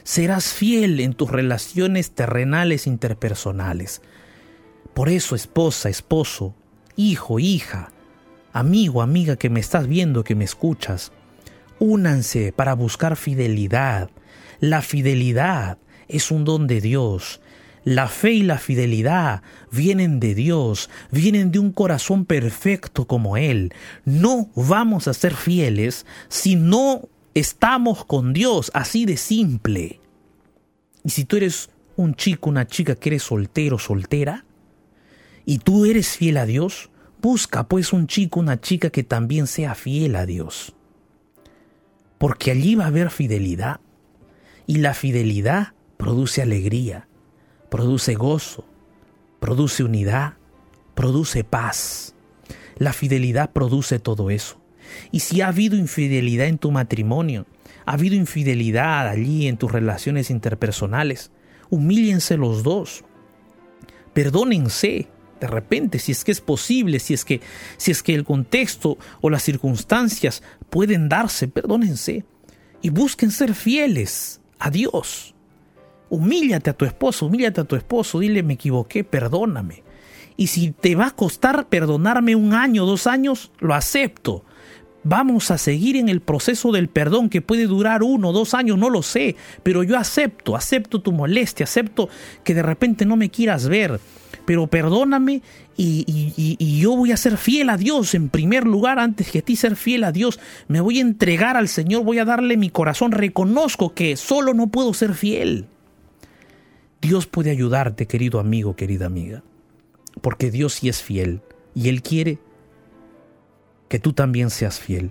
Serás 0.03 0.53
fiel 0.53 1.01
en 1.01 1.15
tus 1.15 1.31
relaciones 1.31 2.11
terrenales 2.11 2.87
interpersonales. 2.87 4.03
Por 4.95 5.09
eso, 5.09 5.35
esposa, 5.35 5.89
esposo, 5.89 6.55
hijo, 6.97 7.41
hija, 7.41 7.91
amigo, 8.53 9.03
amiga 9.03 9.37
que 9.37 9.51
me 9.51 9.59
estás 9.59 9.89
viendo, 9.89 10.23
que 10.23 10.37
me 10.37 10.45
escuchas, 10.45 11.11
únanse 11.81 12.53
para 12.53 12.75
buscar 12.75 13.17
fidelidad. 13.17 14.11
La 14.61 14.83
fidelidad 14.83 15.79
es 16.07 16.31
un 16.31 16.45
don 16.45 16.69
de 16.69 16.81
Dios. 16.81 17.41
La 17.83 18.09
fe 18.09 18.33
y 18.33 18.43
la 18.45 18.59
fidelidad 18.59 19.43
vienen 19.71 20.21
de 20.21 20.35
Dios, 20.35 20.89
vienen 21.11 21.51
de 21.51 21.59
un 21.59 21.73
corazón 21.73 22.25
perfecto 22.25 23.07
como 23.07 23.37
Él. 23.37 23.75
No 24.05 24.49
vamos 24.55 25.09
a 25.09 25.13
ser 25.13 25.35
fieles 25.35 26.07
si 26.29 26.55
no 26.55 27.09
estamos 27.35 28.05
con 28.05 28.33
Dios, 28.33 28.71
así 28.75 29.05
de 29.05 29.17
simple. 29.17 30.01
Y 31.03 31.11
si 31.11 31.25
tú 31.25 31.37
eres 31.37 31.69
un 31.97 32.15
chico, 32.15 32.49
una 32.49 32.67
chica 32.67 32.95
que 32.95 33.11
eres 33.11 33.25
soltero, 33.25 33.79
soltera, 33.79 34.45
y 35.47 35.59
tú 35.59 35.85
eres 35.85 36.17
fiel 36.17 36.37
a 36.37 36.47
Dios, 36.47 36.91
busca 37.21 37.69
pues 37.69 37.93
un 37.93 38.07
chico, 38.07 38.41
una 38.41 38.61
chica 38.61 38.91
que 38.91 39.03
también 39.03 39.47
sea 39.47 39.75
fiel 39.75 40.17
a 40.17 40.27
Dios. 40.27 40.75
Porque 42.19 42.51
allí 42.51 42.75
va 42.75 42.85
a 42.85 42.89
haber 42.89 43.11
fidelidad. 43.11 43.81
Y 44.67 44.77
la 44.77 44.95
fidelidad 44.95 45.75
produce 45.99 46.41
alegría, 46.41 47.09
produce 47.71 48.15
gozo, 48.15 48.65
produce 49.41 49.85
unidad, 49.85 50.35
produce 50.95 51.45
paz. 51.45 52.15
La 52.77 52.93
fidelidad 52.93 53.53
produce 53.53 53.99
todo 53.99 54.31
eso. 54.31 54.61
Y 55.11 55.21
si 55.21 55.41
ha 55.41 55.49
habido 55.49 55.77
infidelidad 55.77 56.47
en 56.47 56.59
tu 56.59 56.71
matrimonio, 56.71 57.47
ha 57.87 57.93
habido 57.93 58.15
infidelidad 58.15 59.09
allí 59.09 59.47
en 59.47 59.57
tus 59.57 59.71
relaciones 59.73 60.31
interpersonales, 60.31 61.31
humíllense 61.71 62.37
los 62.37 62.63
dos. 62.63 63.05
Perdónense, 64.13 65.09
de 65.45 65.51
repente, 65.51 65.99
si 65.99 66.13
es 66.13 66.25
que 66.25 66.33
es 66.33 66.41
posible, 66.41 66.99
si 66.99 67.13
es 67.13 67.23
que, 67.27 67.43
si 67.77 67.91
es 67.91 68.03
que 68.03 68.15
el 68.15 68.25
contexto 68.25 68.97
o 69.21 69.29
las 69.29 69.43
circunstancias 69.43 70.43
pueden 70.71 71.11
darse, 71.11 71.49
perdónense 71.49 72.25
y 72.81 72.89
busquen 72.89 73.31
ser 73.31 73.55
fieles 73.55 74.41
a 74.59 74.71
Dios. 74.71 75.35
Humíllate 76.09 76.71
a 76.71 76.73
tu 76.73 76.87
esposo, 76.87 77.27
humíllate 77.27 77.61
a 77.61 77.65
tu 77.65 77.77
esposo, 77.77 78.21
dile 78.21 78.43
me 78.43 78.55
equivoqué, 78.55 79.05
perdóname. 79.05 79.83
Y 80.39 80.47
si 80.47 80.71
te 80.71 80.95
va 80.95 81.09
a 81.09 81.11
costar 81.11 81.69
perdonarme 81.69 82.35
un 82.35 82.55
año, 82.55 82.87
dos 82.87 83.07
años, 83.07 83.53
lo 83.59 83.75
acepto. 83.75 84.47
Vamos 85.03 85.51
a 85.51 85.59
seguir 85.59 85.97
en 85.97 86.09
el 86.09 86.23
proceso 86.23 86.73
del 86.73 86.89
perdón 86.89 87.29
que 87.29 87.43
puede 87.43 87.67
durar 87.67 88.03
uno, 88.03 88.33
dos 88.33 88.55
años, 88.55 88.79
no 88.79 88.89
lo 88.89 89.03
sé, 89.03 89.37
pero 89.63 89.83
yo 89.83 89.99
acepto, 89.99 90.57
acepto 90.57 91.03
tu 91.03 91.13
molestia, 91.13 91.65
acepto 91.65 92.09
que 92.45 92.55
de 92.55 92.63
repente 92.63 93.05
no 93.05 93.17
me 93.17 93.29
quieras 93.29 93.69
ver, 93.69 94.01
pero 94.45 94.67
perdóname 94.67 95.43
y, 95.77 96.79
yo 96.81 96.97
voy 96.97 97.13
a 97.13 97.17
ser 97.17 97.39
fiel 97.39 97.71
a 97.71 97.77
Dios 97.77 98.15
en 98.15 98.29
primer 98.29 98.67
lugar 98.67 98.99
antes 98.99 99.31
que 99.31 99.39
a 99.39 99.43
ti 99.43 99.57
ser 99.57 99.77
fiel 99.77 100.05
a 100.05 100.13
Dios. 100.13 100.39
Me 100.69 100.81
voy 100.81 100.99
a 100.99 101.03
entregar 101.03 101.57
al 101.57 101.69
Señor, 101.69 102.05
voy 102.05 102.19
a 102.19 102.25
darle 102.25 102.57
mi 102.57 102.71
corazón. 102.71 103.13
Reconozco 103.13 103.95
que 103.95 104.17
solo 104.17 104.55
no 104.55 104.69
puedo 104.69 104.93
ser 104.95 105.15
fiel. 105.15 105.67
Dios 107.01 107.27
puede 107.27 107.51
ayudarte, 107.51 108.07
querido 108.07 108.41
amigo, 108.41 108.77
querida 108.77 109.07
amiga, 109.07 109.43
porque 110.21 110.51
Dios 110.51 110.75
sí 110.75 110.89
es 110.89 111.03
fiel 111.03 111.43
y 111.75 111.89
Él 111.89 112.03
quiere 112.03 112.39
que 113.89 113.99
tú 113.99 114.13
también 114.13 114.51
seas 114.51 114.81
fiel. 114.81 115.11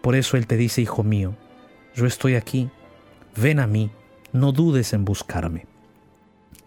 Por 0.00 0.14
eso 0.16 0.36
Él 0.36 0.46
te 0.46 0.56
dice, 0.56 0.80
hijo 0.80 1.02
mío, 1.02 1.34
yo 1.94 2.06
estoy 2.06 2.36
aquí, 2.36 2.70
ven 3.36 3.60
a 3.60 3.66
mí, 3.66 3.90
no 4.32 4.52
dudes 4.52 4.92
en 4.92 5.04
buscarme. 5.04 5.66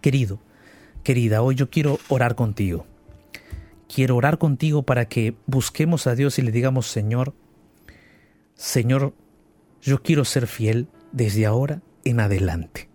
Querido, 0.01 0.39
Querida, 1.09 1.41
hoy 1.41 1.55
yo 1.55 1.71
quiero 1.71 1.97
orar 2.07 2.35
contigo. 2.35 2.85
Quiero 3.91 4.15
orar 4.15 4.37
contigo 4.37 4.83
para 4.83 5.05
que 5.05 5.33
busquemos 5.47 6.05
a 6.05 6.13
Dios 6.13 6.37
y 6.37 6.43
le 6.43 6.51
digamos, 6.51 6.85
Señor, 6.85 7.33
Señor, 8.53 9.15
yo 9.81 10.03
quiero 10.03 10.23
ser 10.23 10.45
fiel 10.45 10.87
desde 11.11 11.47
ahora 11.47 11.81
en 12.03 12.19
adelante. 12.19 12.89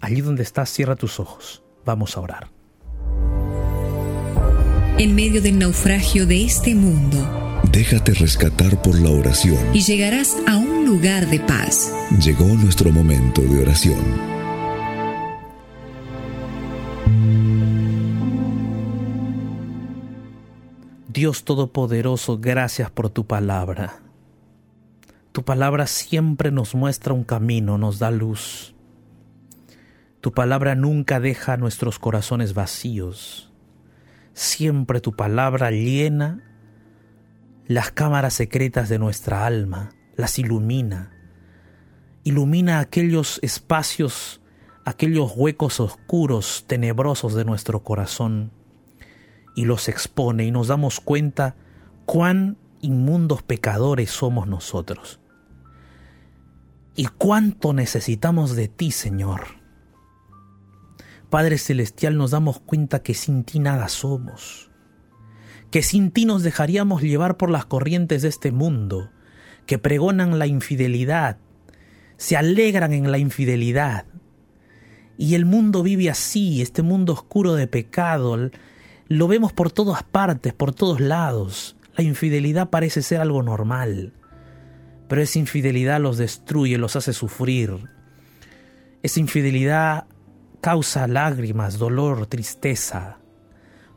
Allí 0.00 0.22
donde 0.22 0.42
estás, 0.42 0.70
cierra 0.70 0.96
tus 0.96 1.20
ojos. 1.20 1.62
Vamos 1.84 2.16
a 2.16 2.22
orar. 2.22 2.50
En 4.98 5.14
medio 5.14 5.40
del 5.40 5.60
naufragio 5.60 6.26
de 6.26 6.44
este 6.44 6.74
mundo, 6.74 7.62
déjate 7.70 8.14
rescatar 8.14 8.82
por 8.82 8.98
la 8.98 9.10
oración 9.10 9.56
y 9.72 9.82
llegarás 9.82 10.36
a 10.48 10.56
un 10.56 10.84
lugar 10.84 11.30
de 11.30 11.38
paz. 11.38 11.94
Llegó 12.20 12.44
nuestro 12.44 12.90
momento 12.90 13.40
de 13.40 13.62
oración. 13.62 14.41
Dios 21.22 21.44
Todopoderoso, 21.44 22.38
gracias 22.40 22.90
por 22.90 23.08
tu 23.08 23.28
palabra. 23.28 24.02
Tu 25.30 25.44
palabra 25.44 25.86
siempre 25.86 26.50
nos 26.50 26.74
muestra 26.74 27.14
un 27.14 27.22
camino, 27.22 27.78
nos 27.78 28.00
da 28.00 28.10
luz. 28.10 28.74
Tu 30.20 30.32
palabra 30.32 30.74
nunca 30.74 31.20
deja 31.20 31.56
nuestros 31.56 32.00
corazones 32.00 32.54
vacíos. 32.54 33.52
Siempre 34.32 35.00
tu 35.00 35.14
palabra 35.14 35.70
llena 35.70 36.42
las 37.68 37.92
cámaras 37.92 38.34
secretas 38.34 38.88
de 38.88 38.98
nuestra 38.98 39.46
alma, 39.46 39.90
las 40.16 40.40
ilumina. 40.40 41.12
Ilumina 42.24 42.80
aquellos 42.80 43.38
espacios, 43.44 44.40
aquellos 44.84 45.34
huecos 45.36 45.78
oscuros, 45.78 46.64
tenebrosos 46.66 47.34
de 47.34 47.44
nuestro 47.44 47.84
corazón 47.84 48.50
y 49.54 49.64
los 49.64 49.88
expone 49.88 50.44
y 50.44 50.50
nos 50.50 50.68
damos 50.68 51.00
cuenta 51.00 51.56
cuán 52.06 52.56
inmundos 52.80 53.42
pecadores 53.42 54.10
somos 54.10 54.46
nosotros. 54.46 55.20
Y 56.94 57.06
cuánto 57.06 57.72
necesitamos 57.72 58.54
de 58.54 58.68
ti, 58.68 58.90
Señor. 58.90 59.62
Padre 61.30 61.56
Celestial, 61.56 62.18
nos 62.18 62.32
damos 62.32 62.60
cuenta 62.60 63.02
que 63.02 63.14
sin 63.14 63.44
ti 63.44 63.58
nada 63.58 63.88
somos, 63.88 64.70
que 65.70 65.82
sin 65.82 66.10
ti 66.10 66.26
nos 66.26 66.42
dejaríamos 66.42 67.00
llevar 67.00 67.38
por 67.38 67.48
las 67.48 67.64
corrientes 67.64 68.20
de 68.20 68.28
este 68.28 68.52
mundo, 68.52 69.10
que 69.64 69.78
pregonan 69.78 70.38
la 70.38 70.46
infidelidad, 70.46 71.38
se 72.18 72.36
alegran 72.36 72.92
en 72.92 73.10
la 73.10 73.16
infidelidad. 73.16 74.04
Y 75.16 75.34
el 75.34 75.46
mundo 75.46 75.82
vive 75.82 76.10
así, 76.10 76.60
este 76.60 76.82
mundo 76.82 77.14
oscuro 77.14 77.54
de 77.54 77.66
pecado, 77.66 78.50
lo 79.08 79.28
vemos 79.28 79.52
por 79.52 79.70
todas 79.70 80.02
partes, 80.02 80.52
por 80.52 80.74
todos 80.74 81.00
lados. 81.00 81.76
La 81.96 82.04
infidelidad 82.04 82.70
parece 82.70 83.02
ser 83.02 83.20
algo 83.20 83.42
normal, 83.42 84.12
pero 85.08 85.20
esa 85.20 85.38
infidelidad 85.38 86.00
los 86.00 86.16
destruye, 86.16 86.78
los 86.78 86.96
hace 86.96 87.12
sufrir. 87.12 87.76
Esa 89.02 89.20
infidelidad 89.20 90.06
causa 90.60 91.06
lágrimas, 91.06 91.78
dolor, 91.78 92.26
tristeza. 92.26 93.18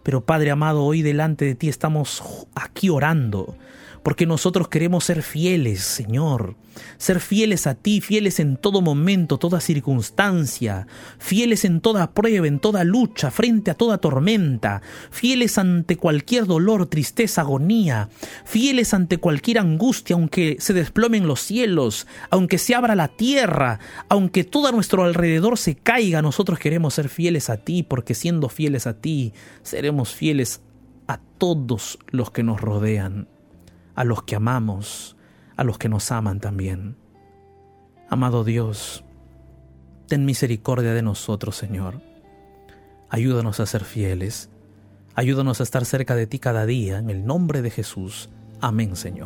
Pero 0.04 0.26
Padre 0.26 0.52
amado, 0.52 0.84
hoy 0.84 1.02
delante 1.02 1.46
de 1.46 1.56
ti 1.56 1.70
estamos 1.70 2.48
aquí 2.54 2.90
orando, 2.90 3.58
porque 4.06 4.28
nosotros 4.28 4.68
queremos 4.68 5.04
ser 5.04 5.24
fieles, 5.24 5.82
Señor, 5.82 6.56
ser 7.00 7.20
fieles 7.20 7.66
a 7.66 7.74
ti, 7.74 8.02
fieles 8.02 8.40
en 8.40 8.56
todo 8.56 8.80
momento, 8.80 9.40
toda 9.40 9.60
circunstancia, 9.60 10.86
fieles 11.18 11.66
en 11.66 11.82
toda 11.82 12.14
prueba, 12.14 12.46
en 12.46 12.60
toda 12.60 12.84
lucha, 12.84 13.32
frente 13.32 13.72
a 13.72 13.74
toda 13.74 13.98
tormenta, 13.98 14.84
fieles 15.10 15.58
ante 15.58 15.98
cualquier 15.98 16.46
dolor, 16.46 16.86
tristeza, 16.86 17.42
agonía, 17.42 18.10
fieles 18.44 18.94
ante 18.94 19.18
cualquier 19.18 19.58
angustia, 19.58 20.16
aunque 20.16 20.58
se 20.60 20.74
desplomen 20.74 21.26
los 21.26 21.40
cielos, 21.40 22.06
aunque 22.30 22.60
se 22.60 22.76
abra 22.76 22.94
la 22.94 23.08
tierra, 23.08 23.80
aunque 24.08 24.44
todo 24.44 24.68
a 24.68 24.72
nuestro 24.72 25.04
alrededor 25.04 25.58
se 25.58 25.74
caiga, 25.74 26.22
nosotros 26.22 26.60
queremos 26.60 26.94
ser 26.94 27.10
fieles 27.10 27.50
a 27.50 27.58
ti, 27.58 27.82
porque 27.82 28.14
siendo 28.14 28.50
fieles 28.50 28.86
a 28.86 29.02
ti, 29.02 29.34
seremos 29.64 30.14
fieles 30.14 30.62
a 31.08 31.18
todos 31.40 31.98
los 32.12 32.30
que 32.30 32.44
nos 32.44 32.62
rodean 32.62 33.30
a 33.96 34.04
los 34.04 34.24
que 34.24 34.36
amamos, 34.36 35.16
a 35.56 35.64
los 35.64 35.78
que 35.78 35.90
nos 35.90 36.12
aman 36.12 36.40
también. 36.40 36.98
Amado 38.10 38.44
Dios, 38.44 39.04
ten 40.08 40.26
misericordia 40.26 40.94
de 40.94 41.02
nosotros, 41.02 41.56
Señor. 41.56 42.02
Ayúdanos 43.10 43.60
a 43.60 43.66
ser 43.66 43.84
fieles. 43.84 44.50
Ayúdanos 45.16 45.62
a 45.62 45.64
estar 45.64 45.86
cerca 45.86 46.16
de 46.16 46.28
ti 46.28 46.40
cada 46.40 46.66
día, 46.66 46.98
en 46.98 47.10
el 47.10 47.26
nombre 47.26 47.62
de 47.62 47.72
Jesús. 47.72 48.30
Amén, 48.60 48.96
Señor. 48.96 49.24